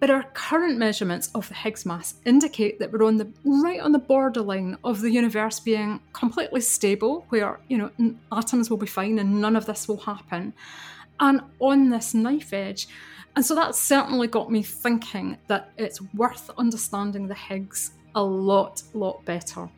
But 0.00 0.08
our 0.08 0.22
current 0.32 0.78
measurements 0.78 1.30
of 1.34 1.48
the 1.48 1.54
Higgs 1.54 1.84
mass 1.84 2.14
indicate 2.24 2.78
that 2.78 2.90
we're 2.90 3.04
on 3.04 3.18
the 3.18 3.30
right 3.44 3.80
on 3.80 3.92
the 3.92 3.98
borderline 3.98 4.78
of 4.82 5.02
the 5.02 5.10
universe 5.10 5.60
being 5.60 6.00
completely 6.14 6.62
stable, 6.62 7.26
where 7.28 7.60
you 7.68 7.76
know 7.76 8.14
atoms 8.32 8.70
will 8.70 8.78
be 8.78 8.86
fine 8.86 9.18
and 9.18 9.42
none 9.42 9.56
of 9.56 9.66
this 9.66 9.86
will 9.86 9.98
happen, 9.98 10.54
and 11.20 11.40
on 11.58 11.90
this 11.90 12.14
knife 12.14 12.52
edge. 12.52 12.88
And 13.36 13.44
so 13.44 13.54
that 13.54 13.74
certainly 13.74 14.26
got 14.26 14.50
me 14.50 14.62
thinking 14.62 15.38
that 15.46 15.70
it's 15.78 16.00
worth 16.14 16.50
understanding 16.58 17.28
the 17.28 17.34
Higgs 17.34 17.92
a 18.14 18.22
lot, 18.22 18.82
lot 18.92 19.24
better. 19.24 19.68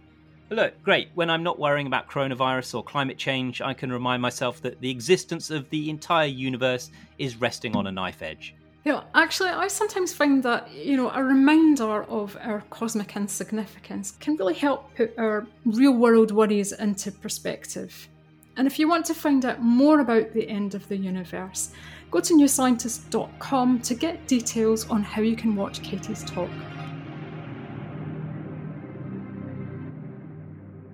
Look, 0.51 0.83
great. 0.83 1.09
When 1.15 1.31
I'm 1.31 1.43
not 1.43 1.59
worrying 1.59 1.87
about 1.87 2.09
coronavirus 2.09 2.75
or 2.75 2.85
climate 2.85 3.19
change, 3.19 3.61
I 3.61 3.73
can 3.73 3.91
remind 3.93 4.21
myself 4.21 4.61
that 4.63 4.81
the 4.81 4.91
existence 4.91 5.51
of 5.51 5.69
the 5.71 5.89
entire 5.91 6.27
universe 6.27 6.91
is 7.19 7.37
resting 7.37 7.75
on 7.75 7.87
a 7.87 7.93
knife 7.93 8.23
edge. 8.23 8.55
You 8.85 8.93
know, 8.93 9.05
actually, 9.15 9.51
I 9.51 9.69
sometimes 9.69 10.13
find 10.13 10.43
that, 10.43 10.71
you 10.73 10.97
know, 10.97 11.11
a 11.11 11.23
reminder 11.23 12.03
of 12.05 12.37
our 12.41 12.63
cosmic 12.69 13.17
insignificance 13.17 14.11
can 14.19 14.37
really 14.37 14.55
help 14.55 14.95
put 14.97 15.17
our 15.19 15.47
real 15.65 15.93
world 15.95 16.33
worries 16.33 16.73
into 16.73 17.13
perspective. 17.13 18.09
And 18.57 18.67
if 18.67 18.79
you 18.79 18.89
want 18.89 19.07
to 19.07 19.15
find 19.15 19.45
out 19.45 19.63
more 19.63 20.01
about 20.01 20.33
the 20.33 20.49
end 20.49 20.75
of 20.75 20.87
the 20.89 20.97
universe, 20.97 21.71
go 22.11 22.21
to 22.21 22.35
newscientist.com 22.35 23.81
to 23.81 23.95
get 23.95 24.27
details 24.27 24.89
on 24.91 25.03
how 25.03 25.23
you 25.23 25.37
can 25.37 25.57
watch 25.57 25.83
Katie's 25.83 26.23
talk. 26.25 26.51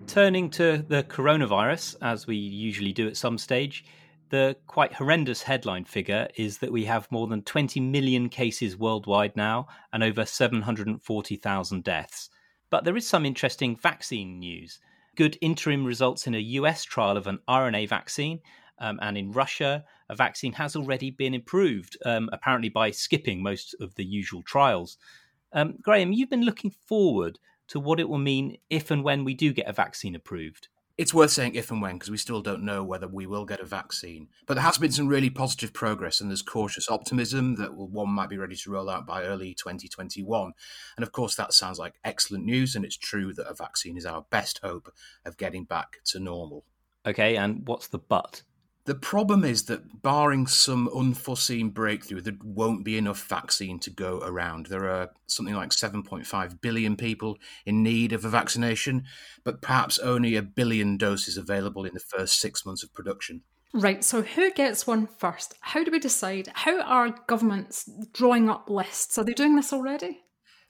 Turning 0.06 0.48
to 0.50 0.84
the 0.88 1.02
coronavirus, 1.04 1.96
as 2.00 2.26
we 2.26 2.36
usually 2.36 2.92
do 2.92 3.08
at 3.08 3.16
some 3.16 3.36
stage, 3.36 3.84
the 4.30 4.56
quite 4.66 4.92
horrendous 4.92 5.42
headline 5.42 5.84
figure 5.84 6.28
is 6.36 6.58
that 6.58 6.72
we 6.72 6.84
have 6.84 7.10
more 7.10 7.26
than 7.26 7.42
20 7.42 7.80
million 7.80 8.28
cases 8.28 8.76
worldwide 8.76 9.36
now 9.36 9.66
and 9.92 10.02
over 10.02 10.24
740,000 10.24 11.84
deaths. 11.84 12.30
But 12.70 12.84
there 12.84 12.96
is 12.96 13.06
some 13.06 13.24
interesting 13.24 13.76
vaccine 13.76 14.38
news. 14.38 14.78
Good 15.18 15.36
interim 15.40 15.84
results 15.84 16.28
in 16.28 16.36
a 16.36 16.48
US 16.60 16.84
trial 16.84 17.16
of 17.16 17.26
an 17.26 17.40
RNA 17.48 17.88
vaccine, 17.88 18.38
um, 18.78 19.00
and 19.02 19.18
in 19.18 19.32
Russia, 19.32 19.84
a 20.08 20.14
vaccine 20.14 20.52
has 20.52 20.76
already 20.76 21.10
been 21.10 21.34
improved, 21.34 21.96
um, 22.04 22.30
apparently 22.32 22.68
by 22.68 22.92
skipping 22.92 23.42
most 23.42 23.74
of 23.80 23.96
the 23.96 24.04
usual 24.04 24.44
trials. 24.44 24.96
Um, 25.52 25.74
Graham, 25.82 26.12
you've 26.12 26.30
been 26.30 26.44
looking 26.44 26.70
forward 26.70 27.40
to 27.66 27.80
what 27.80 27.98
it 27.98 28.08
will 28.08 28.18
mean 28.18 28.58
if 28.70 28.92
and 28.92 29.02
when 29.02 29.24
we 29.24 29.34
do 29.34 29.52
get 29.52 29.66
a 29.66 29.72
vaccine 29.72 30.14
approved 30.14 30.68
it's 30.98 31.14
worth 31.14 31.30
saying 31.30 31.54
if 31.54 31.70
and 31.70 31.80
when 31.80 31.94
because 31.94 32.10
we 32.10 32.16
still 32.16 32.42
don't 32.42 32.64
know 32.64 32.82
whether 32.82 33.06
we 33.06 33.24
will 33.26 33.44
get 33.44 33.60
a 33.60 33.64
vaccine. 33.64 34.28
But 34.46 34.54
there 34.54 34.64
has 34.64 34.78
been 34.78 34.90
some 34.90 35.06
really 35.06 35.30
positive 35.30 35.72
progress, 35.72 36.20
and 36.20 36.28
there's 36.28 36.42
cautious 36.42 36.90
optimism 36.90 37.54
that 37.54 37.72
one 37.74 38.10
might 38.10 38.28
be 38.28 38.36
ready 38.36 38.56
to 38.56 38.70
roll 38.70 38.90
out 38.90 39.06
by 39.06 39.22
early 39.22 39.54
2021. 39.54 40.52
And 40.96 41.04
of 41.04 41.12
course, 41.12 41.36
that 41.36 41.52
sounds 41.52 41.78
like 41.78 41.94
excellent 42.04 42.44
news, 42.44 42.74
and 42.74 42.84
it's 42.84 42.96
true 42.96 43.32
that 43.34 43.46
a 43.46 43.54
vaccine 43.54 43.96
is 43.96 44.04
our 44.04 44.26
best 44.30 44.58
hope 44.62 44.92
of 45.24 45.36
getting 45.36 45.64
back 45.64 45.98
to 46.06 46.18
normal. 46.18 46.64
Okay, 47.06 47.36
and 47.36 47.66
what's 47.66 47.86
the 47.86 47.98
but? 47.98 48.42
The 48.88 48.94
problem 48.94 49.44
is 49.44 49.64
that, 49.64 50.00
barring 50.00 50.46
some 50.46 50.88
unforeseen 50.88 51.68
breakthrough, 51.68 52.22
there 52.22 52.38
won't 52.42 52.86
be 52.86 52.96
enough 52.96 53.22
vaccine 53.24 53.78
to 53.80 53.90
go 53.90 54.22
around. 54.24 54.64
There 54.64 54.88
are 54.88 55.10
something 55.26 55.54
like 55.54 55.72
7.5 55.72 56.60
billion 56.62 56.96
people 56.96 57.36
in 57.66 57.82
need 57.82 58.14
of 58.14 58.24
a 58.24 58.30
vaccination, 58.30 59.04
but 59.44 59.60
perhaps 59.60 59.98
only 59.98 60.36
a 60.36 60.42
billion 60.42 60.96
doses 60.96 61.36
available 61.36 61.84
in 61.84 61.92
the 61.92 62.00
first 62.00 62.40
six 62.40 62.64
months 62.64 62.82
of 62.82 62.94
production. 62.94 63.42
Right, 63.74 64.02
so 64.02 64.22
who 64.22 64.50
gets 64.52 64.86
one 64.86 65.06
first? 65.06 65.52
How 65.60 65.84
do 65.84 65.90
we 65.90 65.98
decide? 65.98 66.48
How 66.54 66.80
are 66.80 67.14
governments 67.26 67.90
drawing 68.14 68.48
up 68.48 68.70
lists? 68.70 69.18
Are 69.18 69.24
they 69.24 69.34
doing 69.34 69.54
this 69.54 69.70
already? 69.70 70.22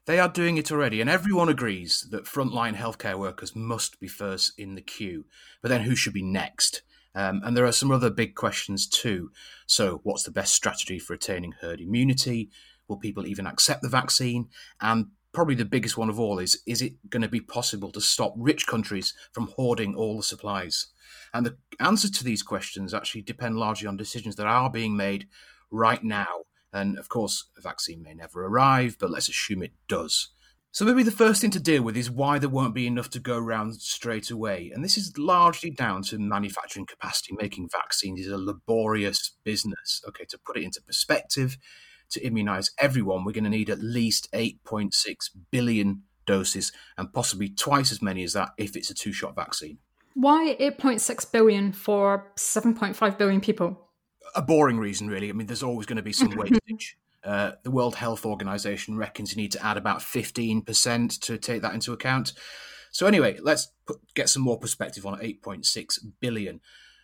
They 0.07 0.19
are 0.19 0.29
doing 0.29 0.57
it 0.57 0.73
already, 0.73 1.01
and 1.01 1.09
everyone 1.09 1.49
agrees 1.49 2.09
that 2.11 2.25
frontline 2.25 2.75
healthcare 2.75 3.17
workers 3.17 3.55
must 3.55 4.01
be 4.01 4.09
first 4.09 4.59
in 4.59 4.75
the 4.75 4.83
queue. 4.83 5.27
But 5.63 5.69
then 5.69 5.83
who 5.83 5.95
should 5.95 6.15
be 6.15 6.25
next? 6.25 6.83
Um, 7.15 7.41
and 7.45 7.57
there 7.57 7.67
are 7.67 7.73
some 7.73 7.91
other 7.91 8.11
big 8.11 8.35
questions 8.35 8.87
too. 8.87 9.31
So, 9.67 10.01
what's 10.05 10.23
the 10.23 10.31
best 10.31 10.55
strategy 10.55 10.99
for 10.99 11.15
attaining 11.15 11.53
herd 11.61 11.81
immunity? 11.81 12.51
Will 12.87 12.97
people 12.97 13.27
even 13.27 13.47
accept 13.47 13.83
the 13.83 13.89
vaccine? 13.89 14.49
And 14.81 15.07
probably 15.33 15.55
the 15.55 15.65
biggest 15.65 15.97
one 15.97 16.09
of 16.09 16.19
all 16.19 16.39
is 16.39 16.63
is 16.67 16.83
it 16.83 16.95
going 17.11 17.23
to 17.23 17.29
be 17.29 17.41
possible 17.41 17.91
to 17.93 18.01
stop 18.01 18.35
rich 18.37 18.67
countries 18.67 19.15
from 19.33 19.49
hoarding 19.57 19.95
all 19.95 20.17
the 20.17 20.23
supplies? 20.23 20.87
And 21.35 21.45
the 21.45 21.57
answer 21.81 22.11
to 22.11 22.25
these 22.25 22.43
questions 22.43 22.95
actually 22.95 23.23
depend 23.23 23.57
largely 23.57 23.89
on 23.89 23.97
decisions 23.97 24.37
that 24.37 24.47
are 24.47 24.71
being 24.71 24.97
made 24.97 25.29
right 25.71 26.03
now. 26.03 26.45
And 26.73 26.99
of 26.99 27.09
course, 27.09 27.51
a 27.57 27.61
vaccine 27.61 28.03
may 28.03 28.15
never 28.15 28.45
arrive, 28.45 28.97
but 28.99 29.11
let's 29.11 29.29
assume 29.29 29.63
it 29.63 29.73
does. 29.89 30.29
So 30.79 30.85
maybe 30.85 31.03
the 31.03 31.11
first 31.11 31.41
thing 31.41 31.51
to 31.51 31.59
deal 31.59 31.83
with 31.83 31.97
is 31.97 32.09
why 32.09 32.39
there 32.39 32.49
won't 32.49 32.73
be 32.73 32.87
enough 32.87 33.11
to 33.11 33.19
go 33.19 33.37
around 33.37 33.75
straight 33.81 34.31
away. 34.31 34.71
And 34.73 34.85
this 34.85 34.97
is 34.97 35.19
largely 35.19 35.71
down 35.71 36.03
to 36.03 36.21
manufacturing 36.21 36.87
capacity. 36.87 37.35
Making 37.37 37.69
vaccines 37.69 38.21
is 38.21 38.31
a 38.31 38.39
laborious 38.39 39.33
business. 39.43 40.01
Okay, 40.07 40.25
to 40.27 40.39
put 40.39 40.57
it 40.57 40.63
into 40.63 40.81
perspective, 40.81 41.59
to 42.11 42.25
immunize 42.25 42.71
everyone, 42.79 43.25
we're 43.25 43.33
going 43.33 43.43
to 43.43 43.51
need 43.51 43.71
at 43.71 43.81
least 43.81 44.31
8.6 44.31 44.93
billion 45.51 46.05
doses 46.27 46.71
and 46.97 47.13
possibly 47.13 47.49
twice 47.49 47.91
as 47.91 48.01
many 48.01 48.23
as 48.23 48.35
that 48.35 48.51
if 48.57 48.77
it's 48.77 48.89
a 48.89 48.95
two 48.95 49.13
shot 49.13 49.35
vaccine. 49.35 49.79
Why 50.15 50.57
8.6 50.61 51.33
billion 51.33 51.73
for 51.73 52.31
7.5 52.37 53.19
billion 53.19 53.41
people? 53.41 53.89
A 54.37 54.43
boring 54.43 54.79
reason, 54.79 55.09
really. 55.09 55.29
I 55.29 55.33
mean, 55.33 55.49
there's 55.49 55.65
always 55.65 55.87
going 55.87 55.97
to 55.97 56.03
be 56.05 56.13
some 56.13 56.31
wastage. 56.37 56.97
Uh, 57.25 57.53
the 57.65 57.71
World 57.71 57.97
Health 57.97 58.25
Organization 58.25 58.97
reckons 58.97 59.33
you 59.33 59.43
need 59.43 59.53
to 59.53 59.65
add 59.65 59.77
about 59.77 60.01
15% 60.01 61.21
to 61.21 61.39
take 61.39 61.63
that 61.63 61.75
into 61.75 61.93
account. 61.93 62.33
So, 62.91 63.07
anyway, 63.07 63.39
let's 63.43 63.69
put, 63.87 63.99
get 64.15 64.29
some 64.29 64.43
more 64.43 64.59
perspective 64.59 65.05
on 65.05 65.19
8.6 65.19 65.99
billion. 66.21 66.61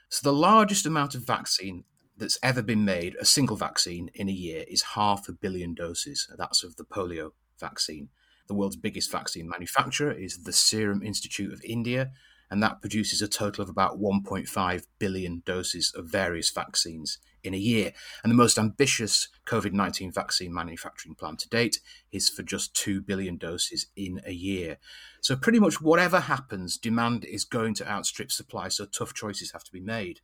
So, 0.09 0.20
the 0.22 0.37
largest 0.37 0.87
amount 0.87 1.14
of 1.14 1.27
vaccine 1.27 1.85
that's 2.16 2.38
ever 2.42 2.62
been 2.62 2.85
made, 2.85 3.16
a 3.20 3.24
single 3.24 3.57
vaccine 3.57 4.09
in 4.14 4.29
a 4.29 4.33
year, 4.33 4.64
is 4.68 4.83
half 4.94 5.29
a 5.29 5.33
billion 5.33 5.74
doses. 5.74 6.29
That's 6.38 6.62
of 6.62 6.77
the 6.77 6.85
polio 6.85 7.31
vaccine. 7.59 8.09
The 8.46 8.55
world's 8.55 8.77
biggest 8.77 9.11
vaccine 9.11 9.48
manufacturer 9.48 10.12
is 10.12 10.44
the 10.44 10.53
Serum 10.53 11.03
Institute 11.03 11.53
of 11.53 11.61
India, 11.64 12.12
and 12.50 12.62
that 12.62 12.81
produces 12.81 13.20
a 13.20 13.29
total 13.29 13.62
of 13.62 13.68
about 13.68 13.98
1.5 13.98 14.83
billion 14.98 15.42
doses 15.44 15.92
of 15.96 16.11
various 16.11 16.50
vaccines 16.50 17.18
in 17.44 17.54
a 17.54 17.59
year. 17.59 17.92
And 18.22 18.30
the 18.30 18.37
most 18.37 18.59
ambitious 18.59 19.28
COVID 19.46 19.72
19 19.72 20.12
vaccine 20.12 20.52
manufacturing 20.52 21.14
plan 21.14 21.37
to 21.37 21.48
date 21.48 21.80
is 22.11 22.28
for 22.28 22.42
just 22.42 22.74
2 22.74 23.02
billion 23.02 23.37
doses 23.37 23.87
in 23.96 24.20
a 24.26 24.33
year. 24.33 24.78
So, 25.20 25.37
pretty 25.37 25.61
much 25.61 25.80
whatever 25.80 26.20
happens, 26.20 26.76
demand 26.76 27.24
is 27.24 27.44
going 27.44 27.74
to 27.74 27.90
outstrip 27.90 28.33
supply. 28.33 28.68
So, 28.68 28.87
tough 28.87 29.14
choices 29.14 29.52
have 29.52 29.64
to 29.64 29.72
be 29.72 29.80
made. 29.80 30.20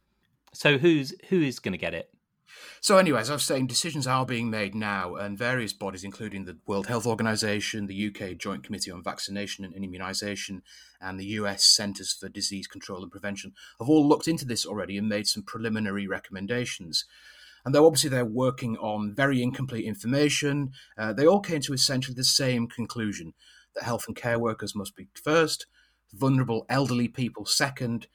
So, 0.53 0.79
who's 0.79 1.15
who 1.29 1.41
is 1.41 1.59
going 1.59 1.73
to 1.73 1.79
get 1.79 1.95
it? 1.95 2.11
So, 2.81 2.97
anyway, 2.97 3.21
as 3.21 3.31
I 3.31 3.35
was 3.35 3.45
saying, 3.45 3.67
decisions 3.67 4.07
are 4.07 4.25
being 4.25 4.51
made 4.51 4.75
now, 4.75 5.15
and 5.17 5.37
various 5.37 5.73
bodies, 5.73 6.05
including 6.05 6.45
the 6.45 6.59
World 6.67 6.87
Health 6.87 7.07
Organization, 7.07 7.87
the 7.87 8.07
UK 8.09 8.39
Joint 8.39 8.65
Committee 8.65 8.91
on 8.91 9.03
Vaccination 9.03 9.65
and 9.65 9.75
Immunization, 9.75 10.63
and 11.01 11.19
the 11.19 11.27
US 11.27 11.65
Centers 11.65 12.13
for 12.13 12.29
Disease 12.29 12.67
Control 12.67 13.03
and 13.03 13.11
Prevention, 13.11 13.53
have 13.79 13.89
all 13.89 14.09
looked 14.09 14.29
into 14.29 14.47
this 14.47 14.65
already 14.65 14.97
and 14.97 15.09
made 15.09 15.27
some 15.27 15.43
preliminary 15.43 16.07
recommendations. 16.07 17.05
And 17.65 17.75
though 17.75 17.87
obviously 17.87 18.11
they're 18.11 18.25
working 18.25 18.77
on 18.79 19.15
very 19.15 19.43
incomplete 19.43 19.85
information, 19.85 20.73
uh, 20.97 21.13
they 21.13 21.27
all 21.27 21.41
came 21.41 21.61
to 21.63 21.75
essentially 21.75 22.15
the 22.15 22.25
same 22.25 22.67
conclusion 22.67 23.35
that 23.75 23.85
health 23.85 24.05
and 24.07 24.17
care 24.17 24.39
workers 24.39 24.75
must 24.75 24.97
be 24.97 25.09
first, 25.23 25.67
vulnerable 26.13 26.65
elderly 26.69 27.09
people 27.09 27.45
second, 27.45 28.07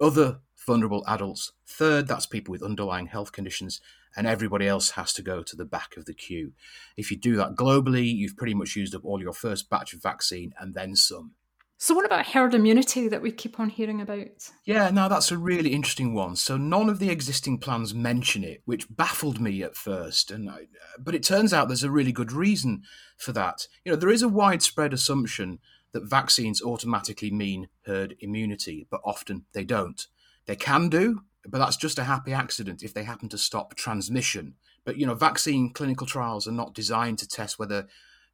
other 0.00 0.40
vulnerable 0.70 1.02
adults 1.08 1.50
third, 1.66 2.06
that's 2.06 2.26
people 2.26 2.52
with 2.52 2.62
underlying 2.62 3.08
health 3.08 3.32
conditions, 3.32 3.80
and 4.16 4.24
everybody 4.24 4.68
else 4.68 4.90
has 4.90 5.12
to 5.14 5.20
go 5.20 5.42
to 5.42 5.56
the 5.56 5.64
back 5.64 5.96
of 5.96 6.04
the 6.04 6.14
queue. 6.14 6.52
If 6.96 7.10
you 7.10 7.16
do 7.16 7.34
that 7.38 7.56
globally, 7.56 8.06
you've 8.06 8.36
pretty 8.36 8.54
much 8.54 8.76
used 8.76 8.94
up 8.94 9.04
all 9.04 9.20
your 9.20 9.32
first 9.32 9.68
batch 9.68 9.92
of 9.94 10.00
vaccine 10.00 10.52
and 10.60 10.72
then 10.72 10.94
some. 10.94 11.32
So, 11.76 11.92
what 11.92 12.06
about 12.06 12.26
herd 12.26 12.54
immunity 12.54 13.08
that 13.08 13.20
we 13.20 13.32
keep 13.32 13.58
on 13.58 13.68
hearing 13.68 14.00
about? 14.00 14.50
Yeah, 14.64 14.90
now 14.90 15.08
that's 15.08 15.32
a 15.32 15.38
really 15.38 15.72
interesting 15.72 16.14
one. 16.14 16.36
So, 16.36 16.56
none 16.56 16.88
of 16.88 17.00
the 17.00 17.10
existing 17.10 17.58
plans 17.58 17.92
mention 17.92 18.44
it, 18.44 18.62
which 18.64 18.94
baffled 18.94 19.40
me 19.40 19.64
at 19.64 19.74
first. 19.74 20.30
And 20.30 20.48
I, 20.48 20.66
but 21.00 21.16
it 21.16 21.24
turns 21.24 21.52
out 21.52 21.66
there's 21.66 21.82
a 21.82 21.90
really 21.90 22.12
good 22.12 22.30
reason 22.30 22.82
for 23.16 23.32
that. 23.32 23.66
You 23.84 23.90
know, 23.90 23.96
there 23.96 24.08
is 24.08 24.22
a 24.22 24.28
widespread 24.28 24.92
assumption 24.92 25.58
that 25.92 26.08
vaccines 26.08 26.62
automatically 26.62 27.32
mean 27.32 27.68
herd 27.86 28.14
immunity, 28.20 28.86
but 28.88 29.00
often 29.04 29.46
they 29.52 29.64
don't. 29.64 30.06
They 30.46 30.56
can 30.56 30.88
do, 30.88 31.22
but 31.46 31.58
that's 31.58 31.76
just 31.76 31.98
a 31.98 32.04
happy 32.04 32.32
accident 32.32 32.82
if 32.82 32.94
they 32.94 33.04
happen 33.04 33.28
to 33.30 33.38
stop 33.38 33.74
transmission. 33.74 34.54
But 34.84 34.96
you 34.96 35.06
know, 35.06 35.14
vaccine 35.14 35.72
clinical 35.72 36.06
trials 36.06 36.46
are 36.48 36.52
not 36.52 36.74
designed 36.74 37.18
to 37.18 37.28
test 37.28 37.58
whether 37.58 37.86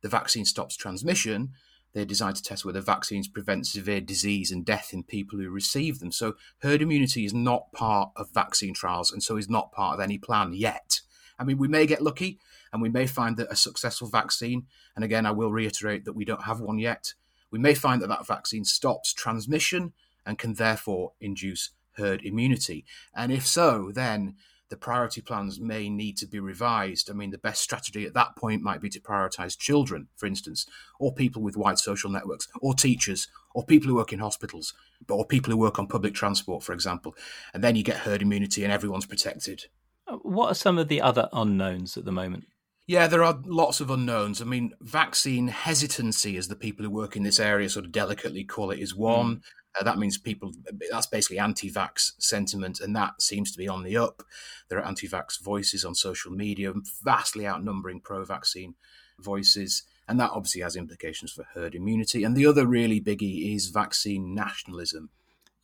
the 0.03 0.09
vaccine 0.09 0.45
stops 0.45 0.77
transmission 0.77 1.53
they're 1.97 2.05
designed 2.05 2.37
to 2.37 2.43
test 2.43 2.63
whether 2.63 2.83
vaccines 2.83 3.27
prevent 3.27 3.67
severe 3.67 4.03
disease 4.03 4.53
and 4.53 4.67
death 4.67 4.93
in 4.93 5.03
people 5.03 5.39
who 5.39 5.49
receive 5.49 5.99
them. 5.99 6.13
So 6.13 6.35
herd 6.59 6.83
immunity 6.83 7.25
is 7.25 7.33
not 7.33 7.73
part 7.73 8.11
of 8.17 8.35
vaccine 8.35 8.75
trials 8.75 9.11
and 9.11 9.23
so 9.23 9.39
is 9.39 9.49
not 9.49 9.73
part 9.73 9.95
of 9.95 10.01
any 10.01 10.19
plan 10.19 10.53
yet. 10.53 11.01
I 11.39 11.45
mean, 11.45 11.57
we 11.57 11.69
may 11.69 11.87
get 11.87 12.03
lucky 12.03 12.39
and 12.71 12.83
we 12.83 12.91
may 12.91 13.07
find 13.07 13.39
that 13.39 13.51
a 13.51 13.57
successful 13.57 14.09
vaccine, 14.09 14.67
and 14.95 15.07
again, 15.07 15.25
I 15.25 15.31
will 15.31 15.51
reiterate 15.51 16.05
that 16.05 16.13
we 16.13 16.27
don't 16.27 16.43
have 16.43 16.61
one 16.61 16.79
yet, 16.79 17.15
we 17.51 17.59
may 17.59 17.73
find 17.73 18.03
that 18.03 18.09
that 18.09 18.27
vaccine 18.27 18.67
stops 18.67 19.15
transmission 19.15 19.95
and 20.27 20.39
can 20.39 20.53
therefore 20.53 21.13
induce 21.19 21.71
herd 21.97 22.23
immunity. 22.25 22.85
And 23.15 23.33
if 23.33 23.47
so, 23.47 23.91
then 23.93 24.37
the 24.69 24.77
priority 24.77 25.21
plans 25.21 25.61
may 25.61 25.89
need 25.89 26.17
to 26.19 26.27
be 26.27 26.41
revised. 26.41 27.11
I 27.11 27.15
mean, 27.15 27.31
the 27.31 27.39
best 27.39 27.63
strategy 27.63 28.05
at 28.05 28.15
that 28.15 28.37
point 28.37 28.63
might 28.63 28.81
be 28.81 28.89
to 28.91 29.01
prioritize 29.01 29.57
children, 29.57 30.09
for 30.17 30.27
instance, 30.27 30.67
or 30.99 31.15
people 31.15 31.43
with 31.43 31.57
wide 31.57 31.79
social 31.79 32.11
networks, 32.11 32.49
or 32.61 32.75
teachers, 32.75 33.29
or 33.55 33.65
people 33.65 33.89
who 33.89 33.95
work 33.95 34.13
in 34.13 34.19
hospitals, 34.19 34.75
or 35.09 35.25
people 35.25 35.53
who 35.53 35.57
work 35.57 35.79
on 35.79 35.87
public 35.87 36.15
transport, 36.15 36.63
for 36.63 36.73
example. 36.73 37.15
And 37.55 37.63
then 37.63 37.77
you 37.77 37.85
get 37.85 37.99
herd 37.99 38.23
immunity 38.23 38.65
and 38.65 38.73
everyone's 38.73 39.07
protected. 39.07 39.67
Uh, 40.09 40.17
what 40.17 40.51
are 40.51 40.55
some 40.55 40.79
of 40.79 40.89
the 40.89 41.01
other 41.01 41.29
unknowns 41.33 41.97
at 41.97 42.05
the 42.05 42.13
moment? 42.13 42.45
Yeah, 42.89 43.09
there 43.09 43.25
are 43.25 43.41
lots 43.45 43.81
of 43.81 43.91
unknowns. 43.91 44.41
I 44.41 44.45
mean, 44.45 44.73
vaccine 44.81 45.49
hesitancy, 45.49 46.37
as 46.37 46.47
the 46.47 46.55
people 46.55 46.85
who 46.85 46.91
work 46.91 47.17
in 47.17 47.25
this 47.25 47.41
area 47.41 47.69
sort 47.69 47.85
of 47.85 47.91
delicately 47.91 48.45
call 48.45 48.71
it, 48.71 48.79
is 48.79 48.95
one. 48.95 49.37
Mm. 49.37 49.41
Uh, 49.79 49.85
that 49.85 49.99
means 49.99 50.17
people, 50.19 50.53
that's 50.91 51.07
basically 51.07 51.39
anti 51.39 51.71
vax 51.71 52.13
sentiment, 52.19 52.81
and 52.81 52.97
that 52.97 53.21
seems 53.21 53.53
to 53.53 53.59
be 53.59 53.69
on 53.69 53.83
the 53.83 53.97
up. 53.97 54.23
There 54.69 54.79
are 54.79 54.87
anti 54.87 55.09
vax 55.09 55.41
voices 55.43 55.85
on 55.85 55.95
social 55.95 56.33
media, 56.33 56.73
vastly 57.03 57.47
outnumbering 57.47 58.01
pro 58.01 58.25
vaccine 58.25 58.75
voices. 59.19 59.83
And 60.09 60.21
that 60.21 60.31
obviously 60.31 60.63
has 60.63 60.77
implications 60.77 61.33
for 61.33 61.45
herd 61.55 61.75
immunity. 61.75 62.23
And 62.23 62.37
the 62.37 62.47
other 62.47 62.67
really 62.67 63.01
biggie 63.01 63.55
is 63.55 63.69
vaccine 63.69 64.35
nationalism. 64.35 65.11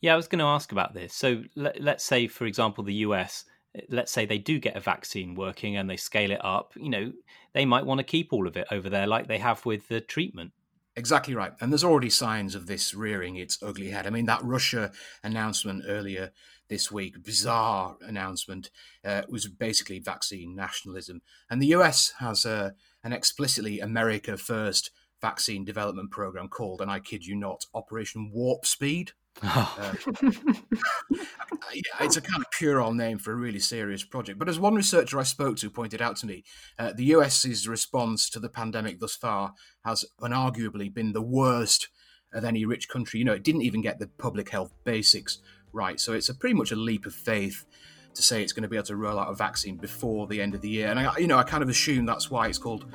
Yeah, 0.01 0.13
I 0.13 0.17
was 0.17 0.27
going 0.27 0.39
to 0.39 0.45
ask 0.45 0.71
about 0.73 0.93
this. 0.93 1.13
So 1.13 1.43
let, 1.55 1.81
let's 1.81 2.03
say, 2.03 2.27
for 2.27 2.45
example, 2.45 2.83
the 2.83 2.93
US, 2.95 3.45
let's 3.87 4.11
say 4.11 4.25
they 4.25 4.37
do 4.37 4.59
get 4.59 4.75
a 4.75 4.81
vaccine 4.81 5.33
working 5.33 5.77
and 5.77 5.89
they 5.89 5.95
scale 5.95 6.31
it 6.31 6.43
up, 6.43 6.73
you 6.75 6.89
know, 6.89 7.13
they 7.53 7.65
might 7.65 7.85
want 7.85 7.99
to 7.99 8.03
keep 8.03 8.33
all 8.33 8.47
of 8.47 8.57
it 8.57 8.67
over 8.69 8.89
there 8.89 9.07
like 9.07 9.27
they 9.27 9.37
have 9.37 9.65
with 9.65 9.87
the 9.87 10.01
treatment. 10.01 10.51
Exactly 10.95 11.33
right. 11.33 11.53
And 11.59 11.71
there's 11.71 11.83
already 11.83 12.11
signs 12.11 12.53
of 12.53 12.67
this 12.67 12.93
rearing 12.93 13.35
its 13.35 13.57
ugly 13.63 13.89
head. 13.89 14.05
I 14.05 14.11
mean, 14.11 14.27
that 14.27 14.43
Russia 14.43 14.91
announcement 15.23 15.83
earlier 15.87 16.31
this 16.69 16.91
week, 16.91 17.23
bizarre 17.23 17.97
announcement, 18.01 18.69
uh, 19.03 19.23
was 19.27 19.47
basically 19.47 19.99
vaccine 19.99 20.55
nationalism. 20.55 21.21
And 21.49 21.61
the 21.61 21.73
US 21.73 22.13
has 22.19 22.45
a, 22.45 22.73
an 23.03 23.11
explicitly 23.11 23.79
America 23.79 24.37
first 24.37 24.91
vaccine 25.19 25.65
development 25.65 26.11
program 26.11 26.47
called, 26.47 26.81
and 26.81 26.91
I 26.91 26.99
kid 26.99 27.25
you 27.25 27.35
not, 27.35 27.65
Operation 27.73 28.29
Warp 28.31 28.65
Speed. 28.65 29.13
Uh, 29.41 29.93
it's 32.01 32.17
a 32.17 32.21
kind 32.21 32.41
of 32.41 32.51
puerile 32.51 32.93
name 32.93 33.17
for 33.17 33.31
a 33.31 33.35
really 33.35 33.59
serious 33.59 34.03
project. 34.03 34.39
But 34.39 34.49
as 34.49 34.59
one 34.59 34.75
researcher 34.75 35.19
I 35.19 35.23
spoke 35.23 35.57
to 35.57 35.69
pointed 35.69 36.01
out 36.01 36.15
to 36.17 36.25
me, 36.25 36.43
uh, 36.77 36.93
the 36.93 37.05
US's 37.05 37.67
response 37.67 38.29
to 38.31 38.39
the 38.39 38.49
pandemic 38.49 38.99
thus 38.99 39.15
far 39.15 39.53
has 39.85 40.05
unarguably 40.21 40.93
been 40.93 41.13
the 41.13 41.21
worst 41.21 41.89
of 42.33 42.43
any 42.43 42.65
rich 42.65 42.89
country. 42.89 43.19
You 43.19 43.25
know, 43.25 43.33
it 43.33 43.43
didn't 43.43 43.63
even 43.63 43.81
get 43.81 43.99
the 43.99 44.07
public 44.07 44.49
health 44.49 44.73
basics 44.83 45.39
right. 45.71 45.99
So 45.99 46.13
it's 46.13 46.29
a 46.29 46.35
pretty 46.35 46.55
much 46.55 46.71
a 46.71 46.75
leap 46.75 47.05
of 47.05 47.13
faith 47.13 47.65
to 48.13 48.21
say 48.21 48.43
it's 48.43 48.53
going 48.53 48.63
to 48.63 48.69
be 48.69 48.75
able 48.75 48.85
to 48.85 48.95
roll 48.95 49.19
out 49.19 49.29
a 49.29 49.35
vaccine 49.35 49.77
before 49.77 50.27
the 50.27 50.41
end 50.41 50.53
of 50.53 50.61
the 50.61 50.69
year. 50.69 50.87
And 50.87 50.99
I, 50.99 51.17
you 51.17 51.27
know, 51.27 51.37
I 51.37 51.43
kind 51.43 51.63
of 51.63 51.69
assume 51.69 52.05
that's 52.05 52.29
why 52.29 52.47
it's 52.47 52.59
called 52.59 52.85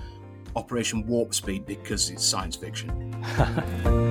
Operation 0.54 1.06
Warp 1.06 1.34
Speed 1.34 1.66
because 1.66 2.10
it's 2.10 2.24
science 2.24 2.56
fiction. 2.56 2.88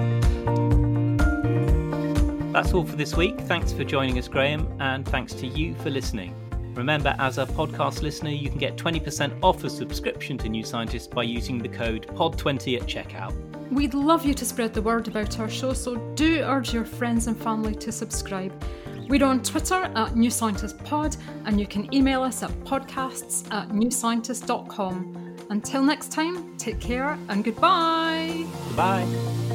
That's 2.57 2.73
all 2.73 2.83
for 2.83 2.95
this 2.95 3.15
week. 3.15 3.39
Thanks 3.41 3.71
for 3.71 3.83
joining 3.83 4.17
us, 4.17 4.27
Graham, 4.27 4.67
and 4.79 5.07
thanks 5.07 5.31
to 5.33 5.45
you 5.45 5.75
for 5.75 5.91
listening. 5.91 6.33
Remember, 6.73 7.15
as 7.19 7.37
a 7.37 7.45
podcast 7.45 8.01
listener, 8.01 8.31
you 8.31 8.49
can 8.49 8.57
get 8.57 8.75
20% 8.75 9.43
off 9.43 9.63
a 9.63 9.69
subscription 9.69 10.39
to 10.39 10.49
New 10.49 10.63
Scientist 10.63 11.11
by 11.11 11.21
using 11.21 11.59
the 11.59 11.69
code 11.69 12.07
POD20 12.15 12.81
at 12.81 12.87
checkout. 12.87 13.35
We'd 13.69 13.93
love 13.93 14.25
you 14.25 14.33
to 14.33 14.43
spread 14.43 14.73
the 14.73 14.81
word 14.81 15.07
about 15.07 15.39
our 15.39 15.47
show, 15.47 15.71
so 15.71 15.97
do 16.15 16.41
urge 16.41 16.73
your 16.73 16.83
friends 16.83 17.27
and 17.27 17.37
family 17.37 17.75
to 17.75 17.91
subscribe. 17.91 18.51
We're 19.07 19.23
on 19.23 19.43
Twitter 19.43 19.91
at 19.95 20.15
New 20.15 20.31
Scientist 20.31 20.83
Pod, 20.83 21.15
and 21.45 21.59
you 21.59 21.67
can 21.67 21.93
email 21.93 22.23
us 22.23 22.41
at 22.41 22.49
podcasts 22.61 23.45
at 23.53 23.69
newscientist.com. 23.69 25.35
Until 25.51 25.83
next 25.83 26.11
time, 26.11 26.57
take 26.57 26.79
care 26.79 27.19
and 27.29 27.43
goodbye. 27.43 28.47
Bye. 28.75 29.46